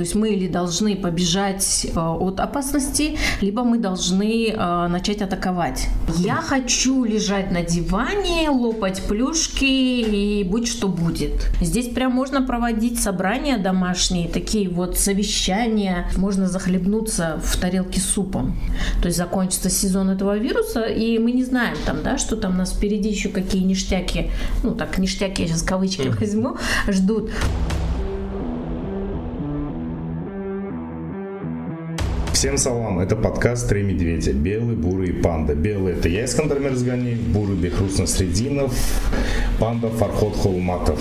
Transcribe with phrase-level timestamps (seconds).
[0.00, 5.88] То есть мы или должны побежать э, от опасности, либо мы должны э, начать атаковать.
[6.16, 11.50] Я хочу лежать на диване, лопать плюшки и будь что будет.
[11.60, 16.08] Здесь прям можно проводить собрания домашние, такие вот совещания.
[16.16, 18.56] Можно захлебнуться в тарелке супом.
[19.02, 22.72] То есть закончится сезон этого вируса, и мы не знаем там, да, что там нас
[22.72, 24.30] впереди еще какие ништяки,
[24.62, 26.56] ну так, ништяки я сейчас кавычки возьму,
[26.88, 27.30] ждут.
[32.40, 35.54] Всем салам, это подкаст «Три медведя», белый, бурый и панда.
[35.54, 38.72] Белый– это я, Искандер Мерзгани, бурый– Бехрус Насрединов,
[39.58, 40.98] панда– Фархот Холматов.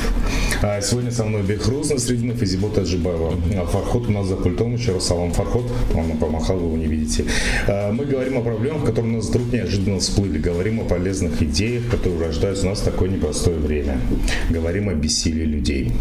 [0.62, 3.35] А сегодня со мной Бехрус Насрединов и Зибот Аджибаева.
[3.55, 5.63] А Фархот у нас за пультом, еще раз салам Фархот,
[5.95, 7.23] он помахал, вы его не видите.
[7.70, 11.87] А мы говорим о проблемах, которые у нас вдруг неожиданно всплыли, говорим о полезных идеях,
[11.90, 14.01] которые рождаются у нас в такое непростое время.
[14.49, 15.93] Говорим о бессилии людей.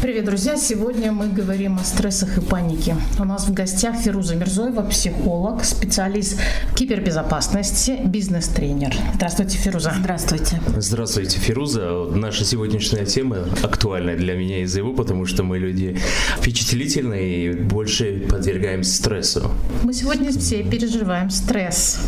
[0.00, 0.56] Привет, друзья!
[0.56, 2.96] Сегодня мы говорим о стрессах и панике.
[3.18, 6.38] У нас в гостях Фируза Мирзоева, Мирзоева, психолог, специалист
[6.74, 8.94] кибербезопасности, бизнес-тренер.
[9.14, 9.94] Здравствуйте, Фируза.
[9.98, 10.60] Здравствуйте.
[10.76, 12.08] Здравствуйте, Фируза.
[12.14, 15.96] Наша сегодняшняя тема актуальна для меня и Зеву, потому что мы люди
[16.36, 19.50] впечатлительные и больше подвергаемся стрессу.
[19.84, 22.00] Мы сегодня все переживаем стресс.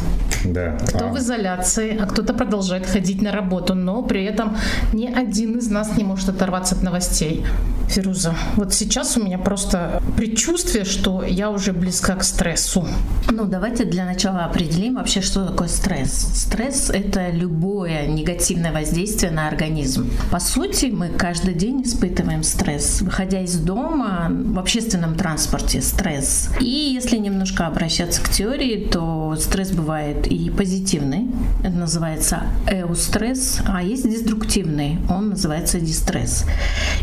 [0.45, 0.77] Да.
[0.87, 1.13] Кто а.
[1.13, 4.55] в изоляции, а кто-то продолжает ходить на работу, но при этом
[4.93, 7.43] ни один из нас не может оторваться от новостей.
[7.89, 12.85] Фируза, вот сейчас у меня просто предчувствие, что я уже близка к стрессу.
[13.31, 16.11] Ну, давайте для начала определим вообще, что такое стресс.
[16.35, 20.11] Стресс– это любое негативное воздействие на организм.
[20.33, 23.03] По сути, мы каждый день испытываем стресс.
[23.03, 26.51] Выходя из дома, в общественном транспорте– стресс.
[26.61, 31.29] И если немножко обращаться к теории, то стресс бывает и позитивный,
[31.61, 36.47] это называется эустресс, а есть деструктивный, он называется дистресс.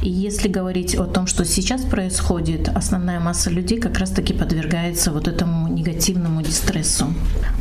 [0.02, 5.21] И если говорить о том, что сейчас происходит, основная масса людей как раз-таки подвергается вот
[5.28, 7.14] этому негативному дистрессу.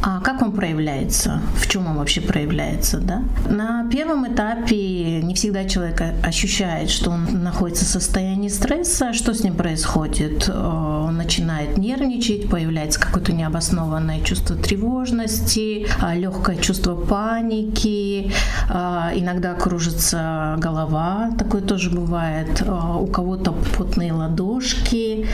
[0.02, 1.40] А как он проявляется?
[1.56, 2.98] В чем он вообще проявляется?
[2.98, 3.22] Да?
[3.48, 9.12] На первом этапе не всегда человек ощущает, что он находится в состоянии стресса.
[9.12, 10.48] Что с ним происходит?
[10.48, 18.32] Э, он начинает нервничать, появляется какое-то необоснованное чувство тревожности, а, легкое чувство паники,
[18.68, 25.26] а, иногда кружится голова, такое тоже бывает, у кого-то потные ладошки,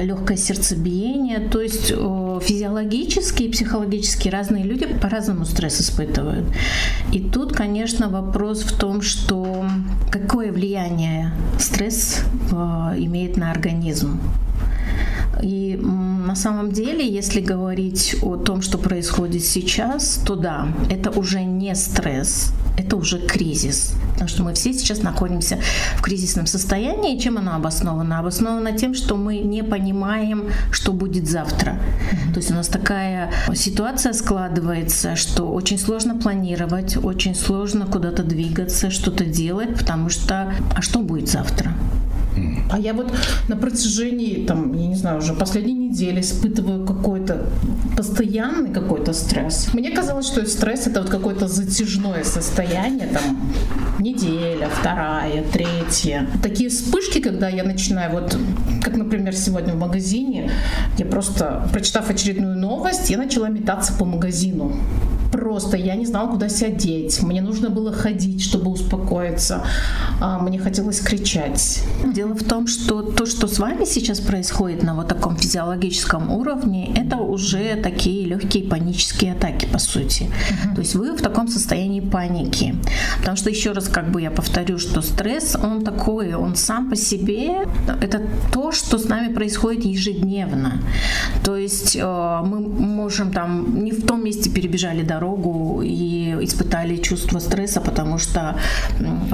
[0.00, 6.46] легкое сердцебиение, то есть физиологически и психологически разные люди по-разному стресс испытывают.
[7.12, 9.64] И тут, конечно, вопрос в том, что
[10.10, 14.20] какое влияние стресс имеет на организм.
[15.42, 21.44] И на самом деле, если говорить о том, что происходит сейчас, то да, это уже
[21.44, 23.94] не стресс, это уже кризис.
[24.12, 25.58] Потому что мы все сейчас находимся
[25.96, 27.18] в кризисном состоянии.
[27.18, 28.18] Чем оно обосновано?
[28.18, 31.72] Обосновано тем, что мы не понимаем, что будет завтра.
[31.72, 32.32] Mm-hmm.
[32.32, 38.90] То есть у нас такая ситуация складывается, что очень сложно планировать, очень сложно куда-то двигаться,
[38.90, 41.74] что-то делать, потому что а что будет завтра?
[42.70, 43.12] А я вот
[43.48, 47.46] на протяжении, там, я не знаю, уже последней недели испытываю какой-то
[47.96, 49.72] постоянный какой-то стресс.
[49.72, 53.52] Мне казалось, что стресс это вот какое-то затяжное состояние, там,
[53.98, 56.28] неделя, вторая, третья.
[56.42, 58.36] Такие вспышки, когда я начинаю, вот,
[58.82, 60.50] как, например, сегодня в магазине,
[60.98, 64.76] я просто, прочитав очередную новость, я начала метаться по магазину
[65.36, 67.22] просто я не знала, куда себя деть.
[67.22, 69.62] Мне нужно было ходить, чтобы успокоиться.
[70.20, 71.82] А, мне хотелось кричать.
[72.04, 76.92] Дело в том, что то, что с вами сейчас происходит на вот таком физиологическом уровне,
[76.96, 80.22] это уже такие легкие панические атаки, по сути.
[80.24, 80.74] Uh-huh.
[80.74, 82.74] То есть вы в таком состоянии паники.
[83.18, 86.96] Потому что еще раз как бы я повторю, что стресс, он такой, он сам по
[86.96, 87.66] себе,
[88.00, 88.22] это
[88.52, 90.80] то, что с нами происходит ежедневно.
[91.44, 96.96] То есть э, мы можем там не в том месте перебежали дорогу, дорогу и испытали
[96.96, 98.56] чувство стресса, потому что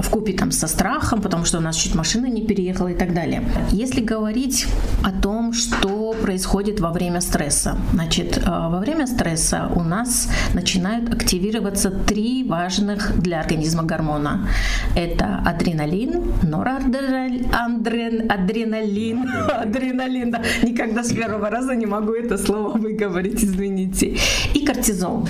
[0.01, 3.13] в купе там со страхом, потому что у нас чуть машина не переехала и так
[3.13, 3.43] далее.
[3.71, 4.67] Если говорить
[5.03, 11.13] о том, что происходит во время стресса, значит, э, во время стресса у нас начинают
[11.13, 14.47] активироваться три важных для организма гормона.
[14.95, 19.29] Это адреналин, норадреналин, адреналин,
[19.63, 24.17] адреналин, да, никогда с первого раза не могу это слово выговорить, извините,
[24.55, 25.27] и кортизол.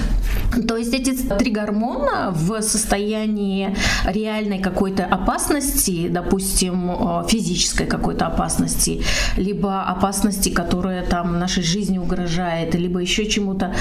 [0.67, 9.03] То есть эти три гормона в состоянии реальной какой-то опасности, допустим, э, физической какой-то опасности,
[9.37, 13.73] либо опасности, которая там нашей жизни угрожает, либо еще чему-то,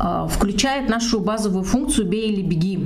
[0.00, 2.78] э, включает нашу базовую функцию «бей или беги».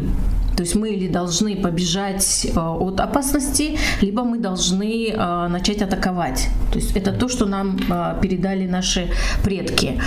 [0.60, 6.48] То есть мы или должны побежать э, от опасности, либо мы должны э, начать атаковать.
[6.70, 9.08] То есть это то, что нам э, передали наши
[9.42, 9.98] предки.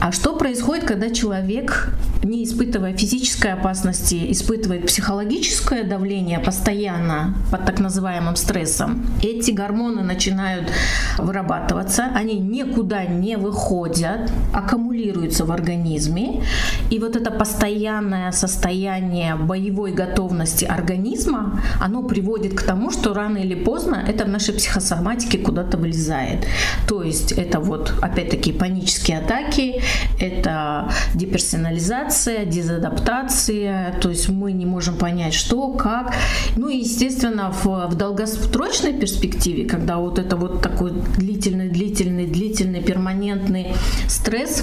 [0.00, 1.92] А что происходит, когда человек,
[2.22, 9.04] не испытывая физической опасности, испытывает психологическое давление постоянно под так называемым стрессом?
[9.22, 10.72] Эти гормоны начинают
[11.18, 16.44] вырабатываться, они никуда не выходят, аккумулируются в организме,
[16.90, 19.34] и вот это постоянное состояние
[19.80, 25.38] боевой готовности организма, оно приводит к тому, что рано или поздно это в нашей психосоматике
[25.38, 26.46] куда-то вылезает.
[26.86, 29.82] То есть это вот опять-таки панические атаки,
[30.20, 36.14] это деперсонализация, дезадаптация, то есть мы не можем понять, что, как.
[36.56, 42.82] Ну и, естественно, в, в долгосрочной перспективе, когда вот это вот такой длительный, длительный, длительный,
[42.82, 43.74] перманентный
[44.08, 44.62] стресс,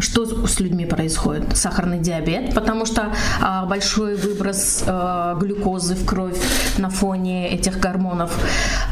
[0.00, 1.56] что с людьми происходит?
[1.56, 6.38] Сахарный диабет, потому что а, большой выброс а, глюкозы в кровь
[6.78, 8.32] на фоне этих гормонов.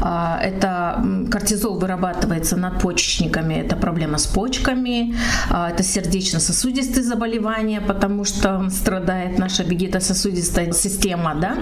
[0.01, 5.15] А, это кортизол вырабатывается над почечниками, это проблема с почками,
[5.49, 11.57] а, это сердечно-сосудистые заболевания, потому что страдает наша вегетососудистая система, да.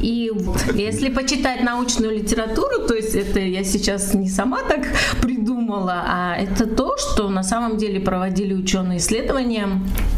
[0.00, 0.30] И
[0.74, 4.86] если почитать научную литературу, то есть это я сейчас не сама так
[5.22, 9.68] придумала, а это то, что на самом деле проводили ученые ученые исследования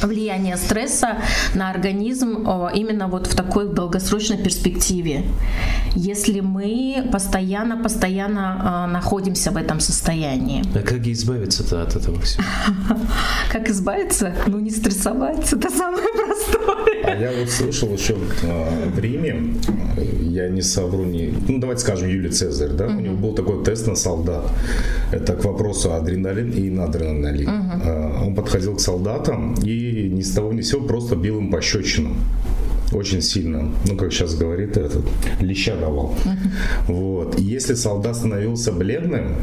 [0.00, 1.18] влияния стресса
[1.54, 5.24] на организм именно вот в такой долгосрочной перспективе.
[5.96, 10.62] Если мы постоянно-постоянно а, находимся в этом состоянии.
[10.74, 12.44] А как избавиться-то от этого всего?
[13.52, 14.34] Как избавиться?
[14.46, 15.52] Ну, не стрессовать.
[15.52, 17.04] Это самое простое.
[17.04, 19.54] А я вот слышал еще а, в Риме,
[20.20, 23.86] я не совру, не, ну давайте скажем Юлий Цезарь, да, у него был такой тест
[23.86, 24.44] на солдат.
[25.12, 27.48] Это к вопросу адреналин и надреналин.
[28.22, 32.14] Он подходил к солдатам и ни с того ни с сего просто бил им пощечину
[32.92, 35.04] очень сильно, ну, как сейчас говорит этот,
[35.40, 36.14] леща давал.
[36.24, 36.92] Uh-huh.
[36.92, 37.40] Вот.
[37.40, 39.36] И если солдат становился бледным,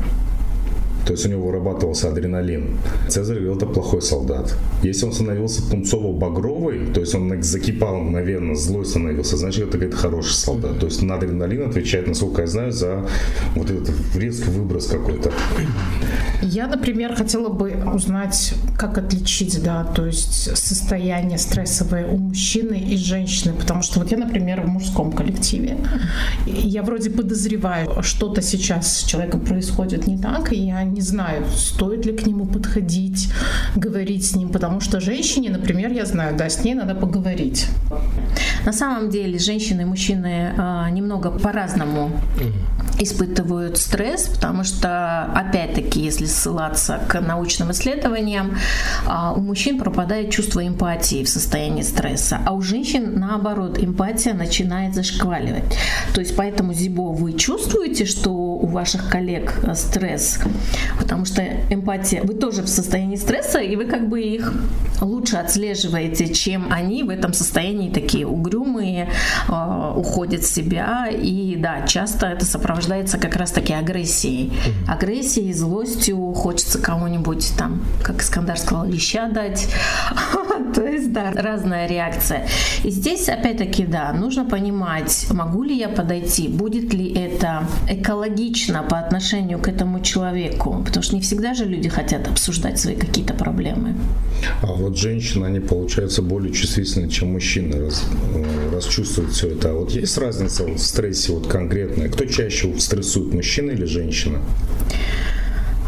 [1.05, 2.77] то есть у него вырабатывался адреналин.
[3.07, 4.55] Цезарь говорил, это плохой солдат.
[4.83, 10.33] Если он становился пунцово-багровый, то есть он закипал мгновенно, злой становился, значит, это какой-то хороший
[10.33, 10.79] солдат.
[10.79, 13.05] То есть на адреналин отвечает, насколько я знаю, за
[13.55, 15.31] вот этот резкий выброс какой-то.
[16.41, 22.97] Я, например, хотела бы узнать, как отличить, да, то есть состояние стрессовое у мужчины и
[22.97, 25.77] женщины, потому что вот я, например, в мужском коллективе,
[26.45, 32.05] я вроде подозреваю, что-то сейчас с человеком происходит не так, и я не знаю, стоит
[32.05, 33.29] ли к нему подходить,
[33.75, 37.67] говорить с ним, потому что женщине, например, я знаю, да, с ней надо поговорить.
[38.65, 42.11] На самом деле женщины и мужчины э, немного по-разному
[42.99, 48.57] испытывают стресс, потому что, опять-таки, если ссылаться к научным исследованиям,
[49.07, 54.93] э, у мужчин пропадает чувство эмпатии в состоянии стресса, а у женщин, наоборот, эмпатия начинает
[54.93, 55.63] зашкваливать.
[56.13, 60.39] То есть поэтому, Зибо, вы чувствуете, что у ваших коллег э, стресс,
[60.99, 64.53] потому что эмпатия, вы тоже в состоянии стресса, и вы как бы их
[65.01, 69.09] лучше отслеживаете, чем они в этом состоянии такие угрюмые,
[69.47, 74.53] э, уходят в себя, и да, часто это сопровождается как раз-таки агрессией.
[74.87, 79.67] Агрессией, злостью, хочется кому-нибудь там, как Искандар сказал, леща дать.
[80.75, 82.47] То есть, да, разная реакция.
[82.83, 88.50] И здесь, опять-таки, да, нужно понимать, могу ли я подойти, будет ли это экологично
[88.83, 93.33] по отношению к этому человеку, потому что не всегда же люди хотят обсуждать свои какие-то
[93.33, 93.95] проблемы.
[94.61, 98.03] А вот женщины, они, получаются, более чувствительны, чем мужчины, раз,
[98.33, 99.71] э, раз чувствуют все это.
[99.71, 102.09] А вот есть разница в стрессе вот конкретная?
[102.09, 104.39] Кто чаще стрессует, мужчина или женщина?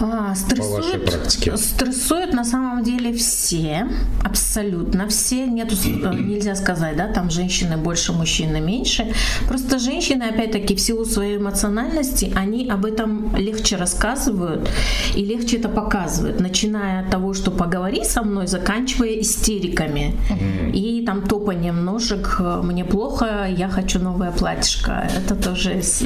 [0.01, 1.11] А, стрессуют,
[1.45, 3.87] По стрессуют на самом деле все,
[4.23, 5.45] абсолютно все.
[5.45, 9.13] Нету, э, нельзя сказать, да, там женщины больше, мужчины меньше.
[9.47, 14.69] Просто женщины, опять-таки, в силу своей эмоциональности, они об этом легче рассказывают
[15.15, 20.71] и легче это показывают, начиная от того, что поговори со мной, заканчивая истериками mm-hmm.
[20.71, 22.41] и там топанием ножек.
[22.63, 25.07] Мне плохо, я хочу новое платьишко.
[25.15, 26.01] Это тоже из,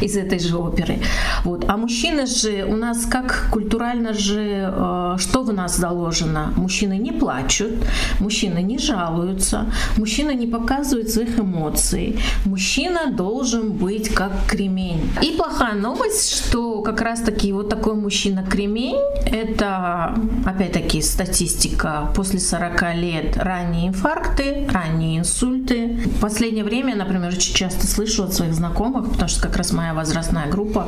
[0.00, 0.98] из этой же оперы.
[1.44, 1.64] Вот.
[1.68, 6.52] А мужчины же у нас как как культурально же, э, что в нас заложено?
[6.56, 7.72] Мужчины не плачут,
[8.20, 15.10] мужчины не жалуются, мужчина не показывает своих эмоций, мужчина должен быть как кремень.
[15.22, 18.96] И плохая новость, что как раз таки вот такой мужчина-кремень,
[19.26, 20.14] это
[20.46, 25.98] опять-таки статистика после 40 лет ранние инфаркты, ранние инсульты.
[26.06, 29.94] В последнее время, например, очень часто слышу от своих знакомых, потому что как раз моя
[29.94, 30.86] возрастная группа,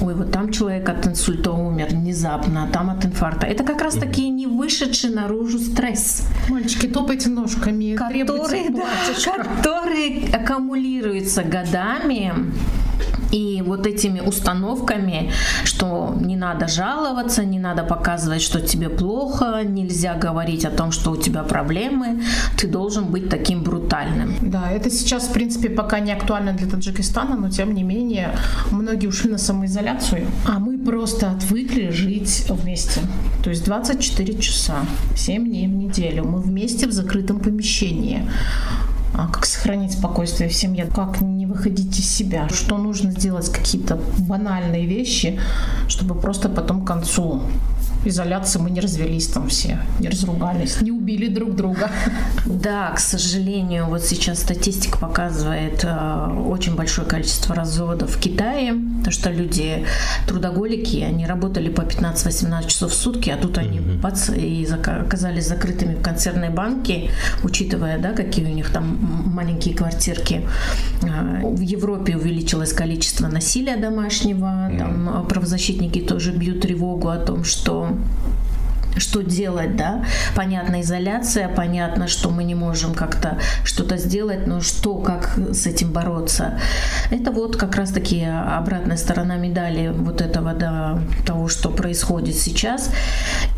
[0.00, 1.06] ой, вот там человек от
[1.46, 3.46] инсультов умер внезапно, там от инфаркта.
[3.46, 6.22] Это как раз таки не вышедший наружу стресс.
[6.48, 8.86] Мальчики, топайте ножками, который, да,
[9.24, 12.32] который аккумулируется годами
[13.32, 15.30] и вот этими установками,
[15.64, 21.12] что не надо жаловаться, не надо показывать, что тебе плохо, нельзя говорить о том, что
[21.12, 22.22] у тебя проблемы,
[22.56, 24.34] ты должен быть таким брутальным.
[24.40, 28.30] Да, это сейчас, в принципе, пока не актуально для Таджикистана, но тем не менее
[28.70, 33.00] многие ушли на самоизоляцию, а мы просто отвыкли жить вместе.
[33.42, 34.76] То есть 24 часа,
[35.16, 38.28] 7 дней в неделю мы вместе в закрытом помещении
[39.32, 43.50] как сохранить спокойствие в семье, как не выходить из себя, что нужно сделать?
[43.50, 45.40] Какие-то банальные вещи,
[45.88, 47.42] чтобы просто потом к концу
[48.08, 51.90] изоляции мы не развелись там все, не разругались, не убили друг друга.
[52.46, 59.10] Да, к сожалению, вот сейчас статистика показывает э, очень большое количество разводов в Китае, то
[59.10, 59.84] что люди
[60.26, 64.00] трудоголики, они работали по 15-18 часов в сутки, а тут они mm-hmm.
[64.00, 67.10] бац, и оказались закрытыми в консервной банке,
[67.42, 68.98] учитывая, да, какие у них там
[69.34, 70.42] маленькие квартирки.
[71.02, 74.78] Э, в Европе увеличилось количество насилия домашнего, mm-hmm.
[74.78, 77.95] там правозащитники тоже бьют тревогу о том, что
[78.98, 80.04] что делать, да.
[80.34, 85.92] Понятно, изоляция, понятно, что мы не можем как-то что-то сделать, но что, как с этим
[85.92, 86.58] бороться.
[87.10, 92.90] Это вот как раз-таки обратная сторона медали вот этого, да, того, что происходит сейчас.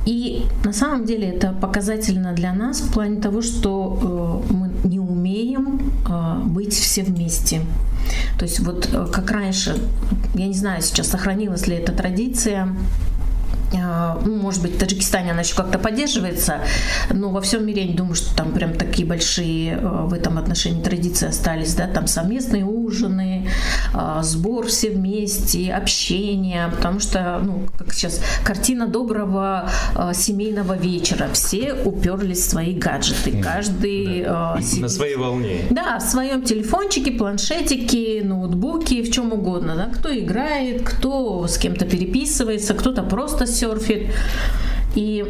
[0.07, 4.99] И на самом деле это показательно для нас в плане того, что э, мы не
[4.99, 7.61] умеем э, быть все вместе.
[8.39, 9.77] То есть вот э, как раньше,
[10.35, 12.69] я не знаю сейчас, сохранилась ли эта традиция,
[13.73, 16.61] может быть, в Таджикистане она еще как-то поддерживается,
[17.13, 20.39] но во всем мире я не думаю, что там прям такие большие э, в этом
[20.39, 23.49] отношении традиции остались, да, там совместные ужины,
[23.95, 31.29] а, сбор все вместе, общение, потому что, ну, как сейчас, картина доброго э, семейного вечера,
[31.33, 34.25] все уперлись в свои гаджеты, каждый...
[34.25, 34.59] Да.
[34.59, 35.63] Э, На своей волне.
[35.71, 41.85] Да, в своем телефончике, планшетике, ноутбуке, в чем угодно, да, кто играет, кто с кем-то
[41.85, 44.11] переписывается, кто-то просто серфит.
[44.95, 45.25] И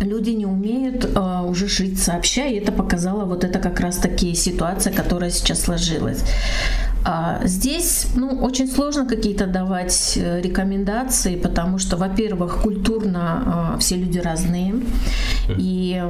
[0.00, 4.34] люди не умеют э, уже жить сообща, и это показала вот это как раз таки
[4.34, 6.22] ситуация, которая сейчас сложилась.
[7.04, 13.96] А здесь ну, очень сложно какие-то давать э, рекомендации, потому что, во-первых, культурно э, все
[13.96, 14.74] люди разные.
[15.48, 16.02] И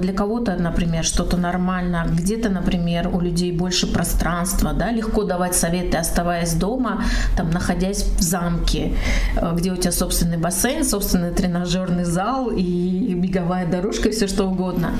[0.00, 5.98] для кого-то, например, что-то нормально, где-то, например, у людей больше пространства, да, легко давать советы,
[5.98, 7.04] оставаясь дома,
[7.36, 8.94] там, находясь в замке,
[9.36, 14.46] э, где у тебя собственный бассейн, собственный тренажерный зал и беговая дорожка, и все что
[14.46, 14.92] угодно.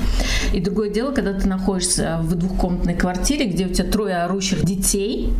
[0.53, 5.33] И другое дело, когда ты находишься в двухкомнатной квартире, где у тебя трое орущих детей,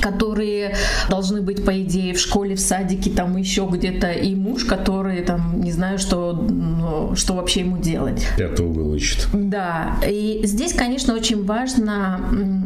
[0.00, 0.74] которые
[1.08, 5.60] должны быть, по идее, в школе, в садике, там еще где-то, и муж, который там,
[5.60, 8.26] не знаю, что, ну, что вообще ему делать.
[8.36, 9.28] Пятый угол ищет.
[9.32, 12.20] Да, и здесь, конечно, очень важно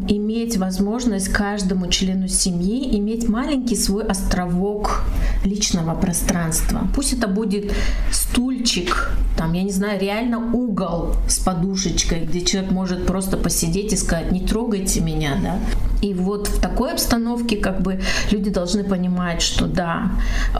[0.08, 5.02] иметь возможность каждому члену семьи иметь маленький свой островок
[5.44, 6.88] личного пространства.
[6.94, 7.72] Пусть это будет
[8.10, 13.96] стульчик, там, я не знаю, реально угол с подушечкой, где человек может просто посидеть и
[13.96, 15.58] сказать, не трогайте меня, да.
[16.04, 20.10] И вот в такой обстановке как бы люди должны понимать, что да,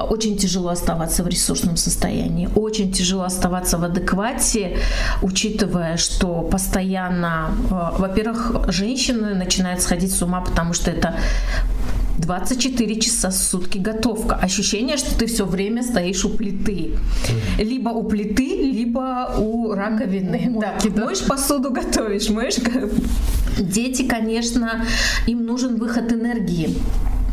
[0.09, 4.79] очень тяжело оставаться в ресурсном состоянии, очень тяжело оставаться в адеквате,
[5.21, 11.17] учитывая, что постоянно, э, во-первых, женщины начинают сходить с ума, потому что это
[12.19, 14.37] 24 часа в сутки готовка.
[14.37, 16.97] Ощущение, что ты все время стоишь у плиты.
[17.59, 20.49] Либо у плиты, либо у раковины.
[20.50, 20.95] Мойки, да.
[20.97, 21.05] да.
[21.05, 22.57] Моешь посуду, готовишь, моешь...
[23.59, 24.85] Дети, конечно,
[25.26, 26.76] им нужен выход энергии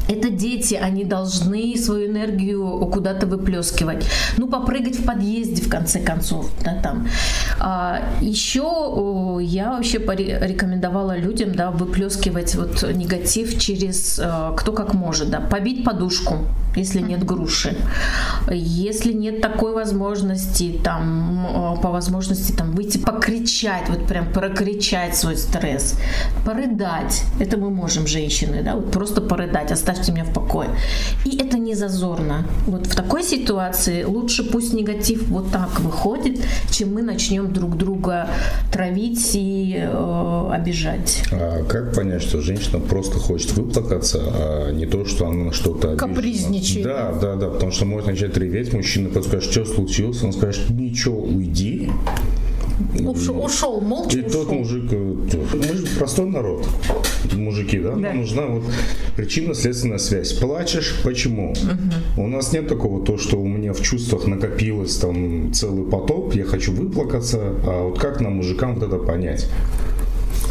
[0.08, 4.05] это дети, они должны свою энергию куда-то выплескивать.
[4.38, 7.08] Ну, попрыгать в подъезде, в конце концов, да, там.
[7.60, 15.29] А, еще я вообще порекомендовала людям, да, выплескивать вот негатив через э, кто как может,
[15.29, 16.39] да, побить подушку,
[16.75, 17.77] если нет груши.
[18.51, 25.99] Если нет такой возможности, там, по возможности там выйти покричать, вот прям прокричать свой стресс,
[26.45, 30.69] порыдать, это мы можем, женщины, да, вот просто порыдать, оставь оставьте меня в покое.
[31.25, 32.45] И это не зазорно.
[32.65, 36.39] Вот в такой ситуации лучше пусть негатив вот так выходит,
[36.71, 38.27] чем мы начнем друг друга
[38.71, 41.23] травить и э, обижать.
[41.31, 46.61] А как понять, что женщина просто хочет выплакаться, а не то, что она что-то Капризничает.
[46.84, 51.22] Да, да, да, потому что может начать реветь, мужчина подскажет, что случилось, он скажет, ничего,
[51.22, 51.89] уйди,
[53.00, 54.44] Ушел, ушел молча И ушел.
[54.44, 55.15] тот мужик, э,
[55.53, 56.68] мы же простой народ,
[57.34, 57.91] мужики, да?
[57.91, 57.98] Да.
[57.98, 58.63] Нам нужна вот
[59.15, 60.34] причинно-следственная связь.
[60.34, 61.53] Плачешь, почему?
[62.18, 66.44] У нас нет такого, то, что у меня в чувствах накопилось там целый потоп, я
[66.44, 69.48] хочу выплакаться, а вот как нам, мужикам, вот это понять?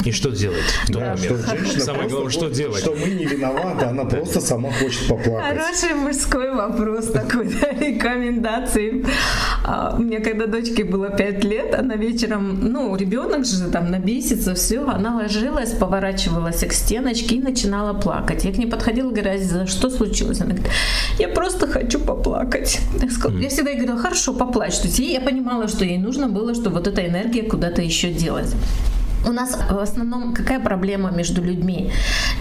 [0.04, 0.64] И что делать?
[0.88, 2.78] Да, что женщина Самое просто главное, что делать?
[2.82, 5.59] Что мы не виноваты, она просто сама хочет поплакать.
[5.61, 9.04] Хороший мужской вопрос такой, да, рекомендации.
[9.64, 14.54] А, У меня когда дочке было 5 лет, она вечером, ну, ребенок же там набесится,
[14.54, 18.44] все, она ложилась, поворачивалась к стеночке и начинала плакать.
[18.44, 20.40] Я к ней подходила, говорю, «Азиза, что случилось?
[20.40, 20.73] Она говорит,
[21.18, 22.80] я просто хочу поплакать.
[23.02, 24.78] Я, сказала- я всегда ей говорила, хорошо, поплачь.
[24.78, 28.11] То есть ей- я понимала, что ей нужно было, чтобы вот эта энергия куда-то еще
[28.12, 28.54] делать.
[29.26, 31.90] У нас в основном какая проблема между людьми?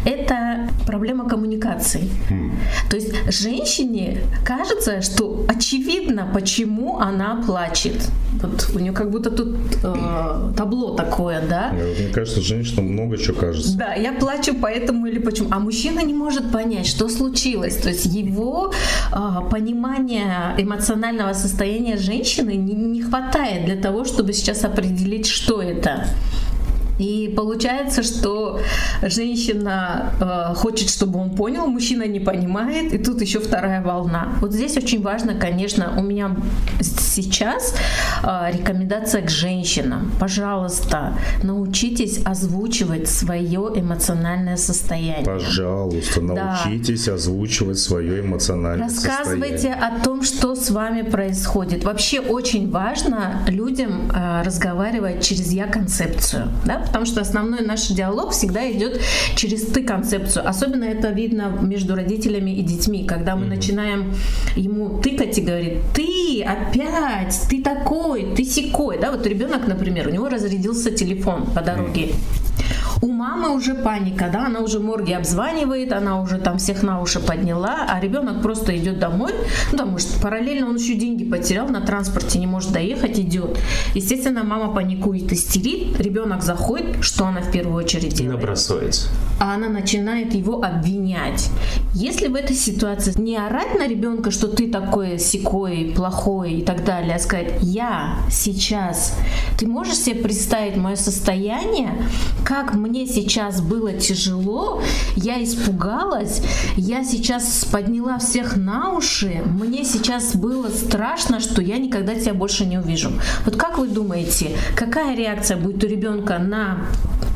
[0.05, 2.09] Это проблема коммуникации.
[2.89, 8.09] То есть женщине кажется, что очевидно, почему она плачет.
[8.41, 11.71] Вот у нее как будто тут э, табло такое, да?
[11.74, 13.77] Э, Мне кажется, женщинам много чего кажется.
[13.77, 15.50] Да, я плачу поэтому или почему.
[15.51, 17.75] А мужчина не может понять, что случилось.
[17.77, 18.71] То есть его
[19.12, 26.05] а, понимания эмоционального состояния женщины не, не хватает для того, чтобы сейчас определить, что это.
[27.00, 28.60] И получается, что
[29.01, 34.34] женщина э, хочет, чтобы он понял, мужчина не понимает, и тут еще вторая волна.
[34.41, 36.36] Вот здесь очень важно, конечно, у меня
[36.82, 37.74] сейчас
[38.24, 40.12] э, рекомендация к женщинам.
[40.20, 41.13] Пожалуйста,
[41.44, 45.25] научитесь озвучивать свое эмоциональное состояние.
[45.25, 46.34] Пожалуйста, Да.
[46.65, 50.00] научитесь озвучивать свое эмоциональное Рассказывайте состояние.
[50.00, 51.84] о том, что с вами происходит.
[51.84, 58.69] Вообще очень важно людям э, разговаривать через я-концепцию, да, потому что основной наш диалог всегда
[58.72, 59.00] идет
[59.36, 60.48] через ты-концепцию.
[60.48, 64.13] Особенно это видно между родителями и детьми, когда мы начинаем
[64.55, 70.12] ему тыкать и говорить, ты опять, ты такой, ты секой, да, вот ребенок, например, у
[70.12, 72.10] него разрядился телефон по дороге.
[73.01, 77.20] У мамы уже паника, да, она уже морги обзванивает, она уже там всех на уши
[77.22, 79.32] подняла, а ребенок просто идет домой,
[79.72, 83.58] ну, потому что параллельно он еще деньги потерял, на транспорте не может доехать, идет.
[83.96, 88.41] Естественно, мама паникует, истерит, ребенок заходит, что она в первую очередь делает?
[88.41, 89.08] Набрасывается.
[89.39, 91.50] а она начинает его обвинять.
[91.94, 96.84] Если в этой ситуации не орать на ребенка, что ты такой секой, плохой и так
[96.84, 99.18] далее, а сказать, я сейчас,
[99.57, 101.92] ты можешь себе представить мое состояние,
[102.44, 104.82] как мне сейчас было тяжело,
[105.16, 106.42] я испугалась,
[106.75, 112.66] я сейчас подняла всех на уши, мне сейчас было страшно, что я никогда тебя больше
[112.66, 113.12] не увижу.
[113.46, 116.86] Вот как вы думаете, какая реакция будет у ребенка на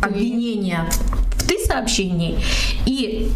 [0.01, 0.85] обвинение
[1.37, 2.37] в ты сообщении
[2.85, 3.29] и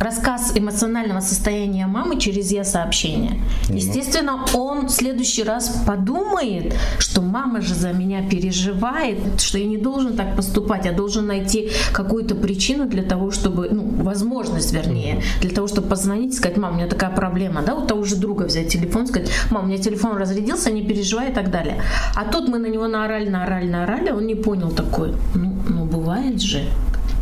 [0.00, 3.40] рассказ эмоционального состояния мамы через я сообщение.
[3.68, 9.78] Естественно, он в следующий раз подумает, что мама же за меня переживает, что я не
[9.78, 15.50] должен так поступать, я должен найти какую-то причину для того, чтобы, ну, возможность, вернее, для
[15.50, 18.44] того, чтобы позвонить и сказать, мам, у меня такая проблема, да, у того же друга
[18.44, 21.82] взять телефон, сказать, мам, у меня телефон разрядился, не переживай и так далее.
[22.14, 26.40] А тут мы на него наорали, наорали, наорали, он не понял такой, ну, ну бывает
[26.40, 26.64] же,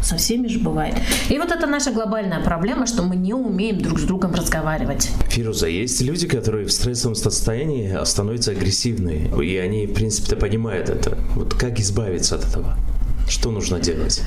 [0.04, 0.94] со всеми же бывает.
[1.28, 5.10] И вот это наша глобальная проблема, что мы не умеем друг с другом разговаривать.
[5.28, 11.18] Фируза, есть люди, которые в стрессовом состоянии становятся агрессивные, и они, в принципе-то, понимают это.
[11.34, 12.76] Вот как избавиться от этого?
[13.28, 14.22] Что нужно делать?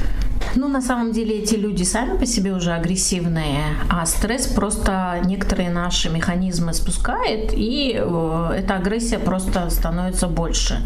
[0.55, 5.69] Ну, на самом деле, эти люди сами по себе уже агрессивные, а стресс просто некоторые
[5.69, 10.79] наши механизмы спускает, и э, эта агрессия просто становится больше.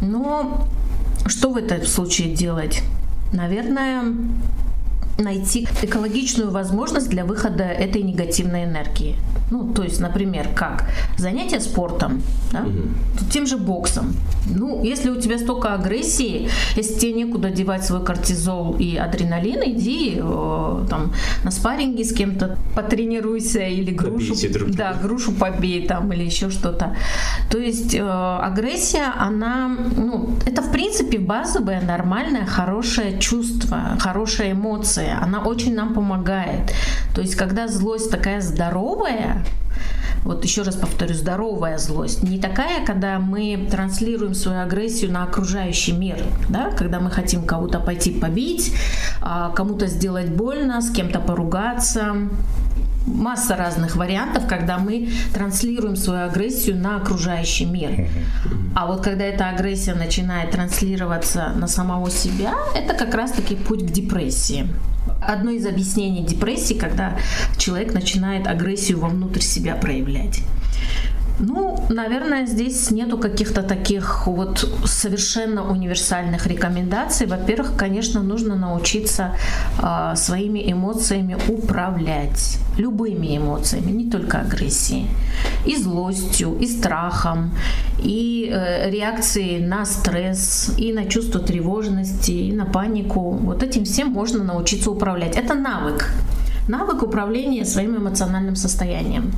[0.00, 0.68] Но
[1.26, 2.82] что в этом случае делать?
[3.32, 4.02] Наверное,
[5.18, 9.16] найти экологичную возможность для выхода этой негативной энергии.
[9.52, 12.22] Ну, то есть, например, как занятие спортом,
[12.52, 12.64] да?
[13.30, 14.14] тем же боксом.
[14.46, 20.14] Ну, если у тебя столько агрессии, если тебе некуда девать свой кортизол и адреналин, иди
[20.16, 21.12] э, там
[21.44, 26.96] на спарринге с кем-то потренируйся или грушу, друг да, грушу побей там или еще что-то.
[27.50, 35.01] То есть э, агрессия, она, ну, это в принципе базовое, нормальное, хорошее чувство, хорошая эмоция.
[35.10, 36.72] Она очень нам помогает.
[37.14, 39.44] То есть когда злость такая здоровая,
[40.24, 42.22] вот еще раз повторю, здоровая злость.
[42.22, 47.80] Не такая, когда мы транслируем свою агрессию на окружающий мир, да, когда мы хотим кого-то
[47.80, 48.72] пойти побить,
[49.20, 52.14] а, кому-то сделать больно, с кем-то поругаться.
[53.04, 58.06] Масса разных вариантов, когда мы транслируем свою агрессию на окружающий мир.
[58.76, 63.90] А вот когда эта агрессия начинает транслироваться на самого себя, это как раз-таки путь к
[63.90, 64.68] депрессии.
[65.26, 67.16] Одно из объяснений депрессии, когда
[67.56, 70.42] человек начинает агрессию вовнутрь себя проявлять.
[71.38, 77.26] Ну, наверное, здесь нету каких-то таких вот совершенно универсальных рекомендаций.
[77.26, 79.34] Во-первых, конечно, нужно научиться
[79.82, 82.58] э, своими эмоциями управлять.
[82.78, 85.08] Любыми эмоциями, не только агрессией.
[85.66, 87.50] И злостью, и страхом,
[88.02, 93.30] и э, реакцией на стресс, и на чувство тревожности, и на панику.
[93.32, 95.36] Вот этим всем можно научиться управлять.
[95.36, 96.10] Это навык.
[96.68, 99.32] Навык управления своим эмоциональным состоянием.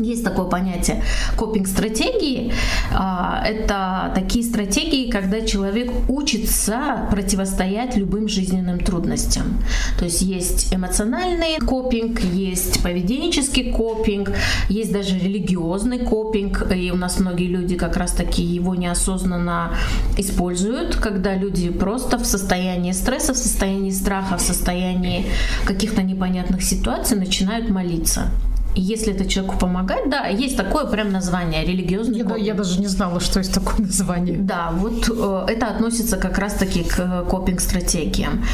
[0.00, 1.02] Есть такое понятие
[1.36, 2.52] копинг-стратегии.
[2.92, 9.62] А, это такие стратегии, когда человек учится противостоять любым жизненным трудностям.
[9.98, 14.32] То есть есть эмоциональный копинг, есть поведенческий копинг,
[14.70, 16.66] есть даже религиозный копинг.
[16.74, 19.74] И у нас многие люди как раз-таки его неосознанно
[20.16, 25.26] используют, когда люди просто в состоянии стресса, в состоянии страха, в состоянии
[25.66, 28.30] каких-то непонятных ситуаций начинают молиться
[28.74, 32.46] если это человеку помогать, да, есть такое прям название религиозный я, копинг.
[32.46, 34.38] Я даже не знала, что есть такое название.
[34.38, 38.44] Да, вот э, это относится как раз-таки к э, копинг-стратегиям.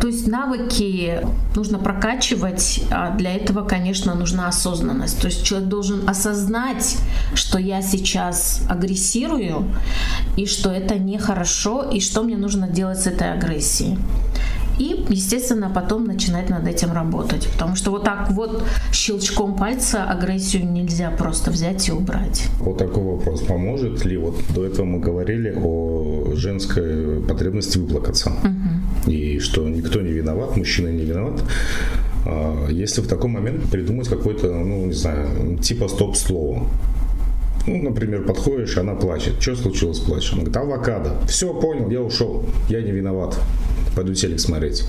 [0.00, 1.20] То есть навыки
[1.56, 5.20] нужно прокачивать, а для этого, конечно, нужна осознанность.
[5.20, 6.98] То есть человек должен осознать,
[7.34, 9.64] что я сейчас агрессирую,
[10.36, 13.98] и что это нехорошо, и что мне нужно делать с этой агрессией
[14.78, 17.48] и, естественно, потом начинать над этим работать.
[17.52, 22.48] Потому что вот так вот щелчком пальца агрессию нельзя просто взять и убрать.
[22.58, 23.42] Вот такой вопрос.
[23.42, 28.30] Поможет ли, вот до этого мы говорили о женской потребности выплакаться.
[28.30, 29.10] Угу.
[29.10, 31.42] И что никто не виноват, мужчина не виноват.
[32.24, 36.66] А если в такой момент придумать какой-то, ну, не знаю, типа стоп-слово.
[37.66, 39.34] Ну, например, подходишь, она плачет.
[39.40, 40.32] Что случилось, плачет?
[40.32, 41.10] Она говорит, авокадо.
[41.28, 42.44] Все, понял, я ушел.
[42.68, 43.38] Я не виноват
[43.94, 44.84] пойду телек смотреть.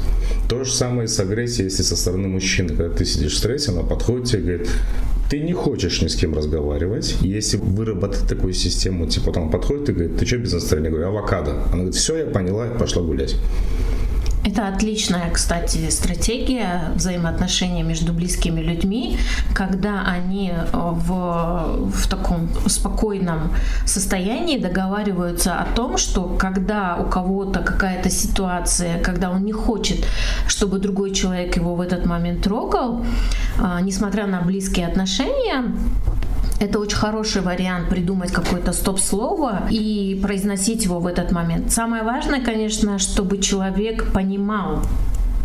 [0.49, 3.83] То же самое с агрессией, если со стороны мужчины, когда ты сидишь в стрессе, она
[3.83, 4.69] подходит тебе и говорит,
[5.29, 7.15] ты не хочешь ни с кем разговаривать.
[7.21, 10.89] Если выработать такую систему, типа там подходит и говорит, ты что без настроения?
[10.89, 11.51] Говорю, авокадо.
[11.51, 13.35] Она говорит, все, я поняла, пошла гулять.
[14.45, 19.17] Это отличная, кстати, стратегия взаимоотношений между близкими людьми,
[19.53, 23.53] когда они э, в, в таком спокойном
[23.85, 30.05] состоянии договариваются о том, что когда у кого-то какая-то ситуация, когда он не хочет,
[30.47, 33.05] чтобы другой человек его в этот момент трогал,
[33.59, 35.71] э, несмотря на близкие отношения,
[36.63, 41.71] это очень хороший вариант придумать какое-то стоп-слово и произносить его в этот момент.
[41.71, 44.83] Самое важное, конечно, чтобы человек понимал,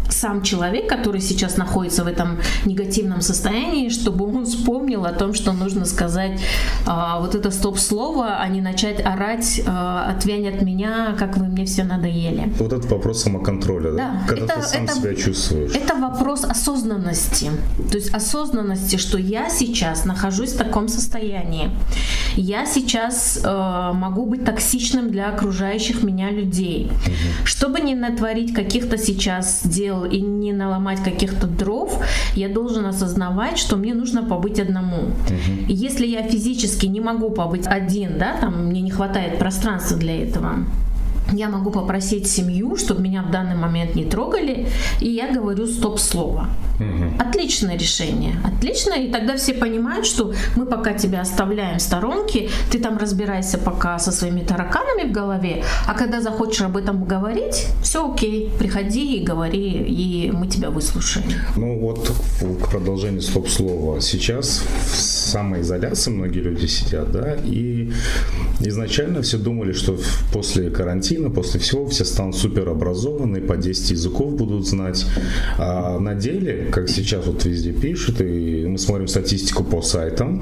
[0.08, 5.52] сам человек, который сейчас находится в этом негативном состоянии, чтобы он вспомнил о том, что
[5.52, 6.40] нужно сказать
[6.86, 11.64] а, вот это стоп-слово, а не начать орать а, «отвянь от меня, как вы мне
[11.64, 12.52] все надоели».
[12.58, 13.96] Вот этот вопрос самоконтроля, да?
[13.96, 15.74] да Когда это, ты сам это, себя чувствуешь.
[15.74, 17.50] Это вопрос осознанности.
[17.90, 21.70] То есть осознанности, что я сейчас нахожусь в таком состоянии.
[22.34, 26.86] Я сейчас э, могу быть токсичным для окружающих меня людей.
[26.86, 27.46] Угу.
[27.46, 32.02] Чтобы не натворить каких-то сейчас дел дел и не наломать каких-то дров,
[32.34, 35.02] я должен осознавать, что мне нужно побыть одному.
[35.02, 35.66] Угу.
[35.68, 40.64] Если я физически не могу побыть один, да, там мне не хватает пространства для этого,
[41.32, 44.68] я могу попросить семью, чтобы меня в данный момент не трогали,
[45.00, 46.48] и я говорю стоп-слово.
[46.78, 47.28] Угу.
[47.28, 52.78] Отличное решение, отлично, и тогда все понимают, что мы пока тебя оставляем в сторонке, ты
[52.78, 58.10] там разбирайся пока со своими тараканами в голове, а когда захочешь об этом говорить, все
[58.10, 61.26] окей, приходи и говори, и мы тебя выслушаем.
[61.56, 62.12] Ну вот
[62.62, 64.00] к продолжению стоп-слова.
[64.00, 67.92] Сейчас в самоизоляции многие люди сидят, да, и
[68.60, 69.98] изначально все думали, что
[70.32, 75.06] после карантина, после всего все станут супер образованные, по 10 языков будут знать.
[75.58, 80.40] А на деле как сейчас вот везде пишут, и мы смотрим статистику по сайтам,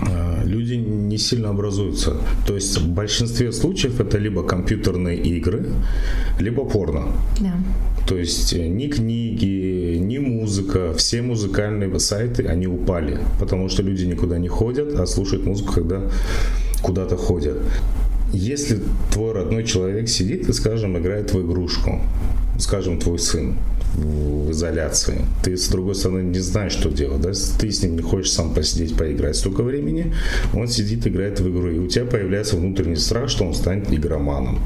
[0.00, 2.16] а, люди не сильно образуются.
[2.46, 5.66] То есть в большинстве случаев это либо компьютерные игры,
[6.38, 7.12] либо порно.
[7.40, 7.54] Да.
[8.06, 14.04] То есть э, ни книги, ни музыка, все музыкальные сайты, они упали, потому что люди
[14.04, 16.02] никуда не ходят, а слушают музыку, когда
[16.82, 17.58] куда-то ходят.
[18.32, 18.80] Если
[19.12, 22.00] твой родной человек сидит и, скажем, играет в игрушку,
[22.58, 23.56] скажем, твой сын,
[23.94, 25.24] в изоляции.
[25.42, 27.20] Ты, с другой стороны, не знаешь, что делать.
[27.20, 27.32] Да?
[27.58, 30.14] Ты с ним не хочешь сам посидеть, поиграть столько времени,
[30.54, 31.70] он сидит, играет в игру.
[31.70, 34.60] И у тебя появляется внутренний страх, что он станет игроманом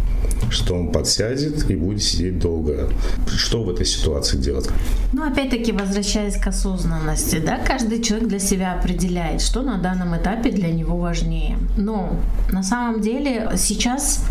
[0.51, 2.91] что он подсядет и будет сидеть долго.
[3.27, 4.69] Что в этой ситуации делать?
[5.13, 10.51] Ну, опять-таки, возвращаясь к осознанности, да, каждый человек для себя определяет, что на данном этапе
[10.51, 11.59] для него важнее.
[11.77, 12.17] Но
[12.51, 14.25] на самом деле сейчас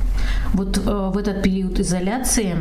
[0.53, 0.81] вот э,
[1.13, 2.55] в этот период изоляции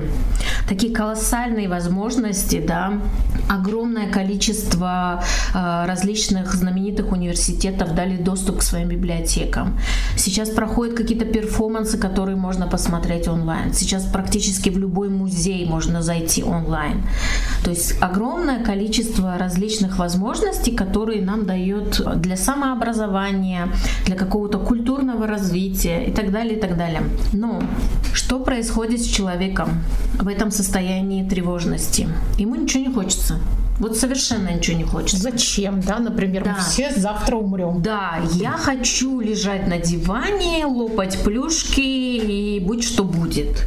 [0.69, 3.01] такие колоссальные возможности, да,
[3.49, 5.23] огромное количество
[5.55, 9.79] э, различных знаменитых университетов дали доступ к своим библиотекам.
[10.17, 13.73] Сейчас проходят какие-то перформансы, которые можно посмотреть онлайн.
[13.73, 17.03] Сейчас практически в любой музей можно зайти онлайн.
[17.65, 23.69] То есть огромное количество различных возможностей, которые нам дает для самообразования,
[24.07, 27.03] для какого-то культурного развития и так далее, и так далее.
[27.33, 27.63] Но
[28.13, 29.69] что происходит с человеком
[30.15, 32.09] в этом состоянии тревожности?
[32.39, 33.39] Ему ничего не хочется.
[33.81, 35.23] Вот совершенно ничего не хочется.
[35.23, 36.53] Зачем, да, например, да.
[36.53, 37.83] мы все завтра умрем.
[37.83, 43.67] Да, я хочу лежать на диване, лопать плюшки и будь что будет.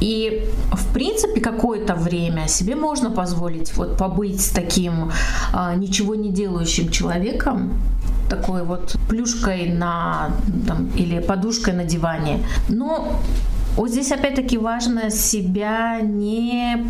[0.00, 5.10] И, в принципе, какое-то время себе можно позволить вот побыть таким
[5.52, 7.72] а, ничего не делающим человеком,
[8.28, 10.30] такой вот плюшкой на
[10.66, 12.44] там, или подушкой на диване.
[12.68, 13.18] Но
[13.78, 16.84] вот здесь опять-таки важно себя не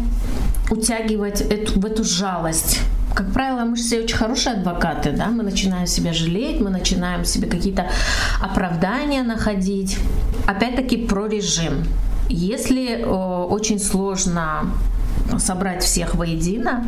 [0.70, 2.81] утягивать эту, в эту жалость.
[3.14, 7.24] Как правило, мы же все очень хорошие адвокаты, да, мы начинаем себя жалеть, мы начинаем
[7.24, 7.90] себе какие-то
[8.40, 9.98] оправдания находить.
[10.46, 11.85] Опять-таки про режим.
[12.31, 14.70] Если о, очень сложно
[15.38, 16.85] собрать всех воедино,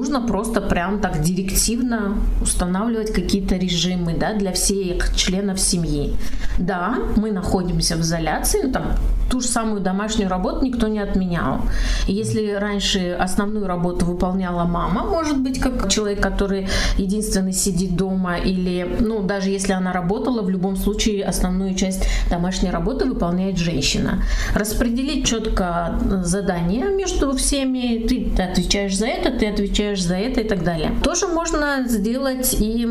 [0.00, 6.14] нужно просто прям так директивно устанавливать какие-то режимы да, для всех членов семьи.
[6.58, 8.84] Да, мы находимся в изоляции, ну, там,
[9.30, 11.60] ту же самую домашнюю работу никто не отменял.
[12.08, 18.38] И если раньше основную работу выполняла мама, может быть, как человек, который единственный сидит дома,
[18.38, 24.22] или, ну, даже если она работала, в любом случае основную часть домашней работы выполняет женщина.
[24.54, 30.62] Распределить четко задания между всеми, ты отвечаешь за это, ты отвечаешь за это и так
[30.62, 30.92] далее.
[31.02, 32.86] Тоже можно сделать и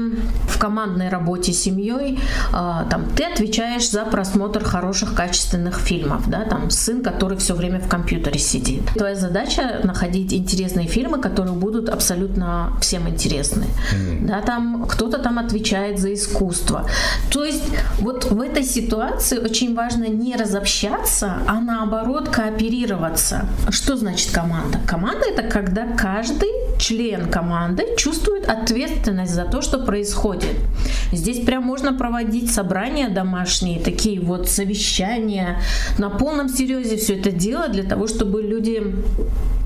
[0.48, 2.20] в командной работе с семьей.
[2.52, 7.80] А, там, ты отвечаешь за просмотр хороших, качественных фильмов да, там сын, который все время
[7.80, 8.82] в компьютере сидит.
[8.96, 13.66] Твоя задача находить интересные фильмы, которые будут абсолютно всем интересны.
[13.66, 14.28] Mm-hmm.
[14.28, 16.88] Да, там кто-то там отвечает за искусство.
[17.32, 17.64] То есть
[18.00, 23.46] вот в этой ситуации очень важно не разобщаться, а наоборот кооперироваться.
[23.70, 24.80] Что значит команда?
[24.86, 30.56] Команда это когда каждый член команды чувствует ответственность за то, что происходит.
[31.12, 35.62] Здесь прям можно проводить собрания домашние, такие вот совещания
[35.98, 38.96] на полном серьезе все это делать для того, чтобы люди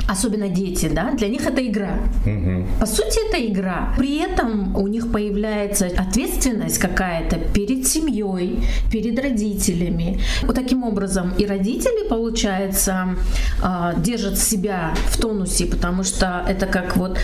[0.07, 1.99] особенно дети, да, для них это игра.
[2.25, 2.79] Угу.
[2.79, 3.93] По сути, это игра.
[3.97, 10.19] При этом у них появляется ответственность какая-то перед семьей, перед родителями.
[10.43, 13.15] Вот таким образом и родители, получается,
[13.61, 17.17] а, держат себя в тонусе, потому что это как вот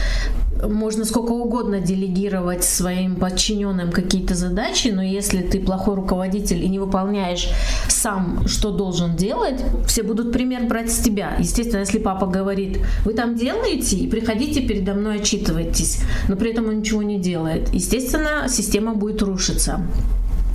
[0.68, 6.80] можно сколько угодно делегировать своим подчиненным какие-то задачи, но если ты плохой руководитель и не
[6.80, 7.50] выполняешь
[7.88, 11.36] сам, что должен делать, все будут пример брать с тебя.
[11.40, 12.69] Естественно, если папа говорит,
[13.06, 17.74] вы там делаете, и приходите передо мной отчитывайтесь, но при этом он ничего не делает,
[17.74, 19.86] естественно, система будет рушиться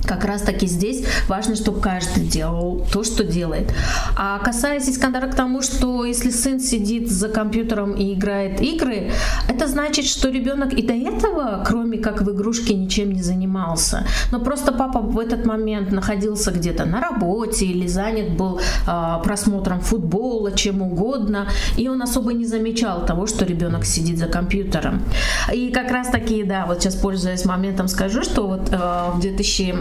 [0.05, 3.73] как раз таки здесь важно, чтобы каждый делал то, что делает.
[4.15, 9.11] А касаясь Искандера к тому, что если сын сидит за компьютером и играет игры,
[9.47, 14.05] это значит, что ребенок и до этого, кроме как в игрушке, ничем не занимался.
[14.31, 19.79] Но просто папа в этот момент находился где-то на работе или занят был э, просмотром
[19.79, 25.01] футбола, чем угодно, и он особо не замечал того, что ребенок сидит за компьютером.
[25.53, 29.75] И как раз таки, да, вот сейчас пользуясь моментом, скажу, что вот э, в 2000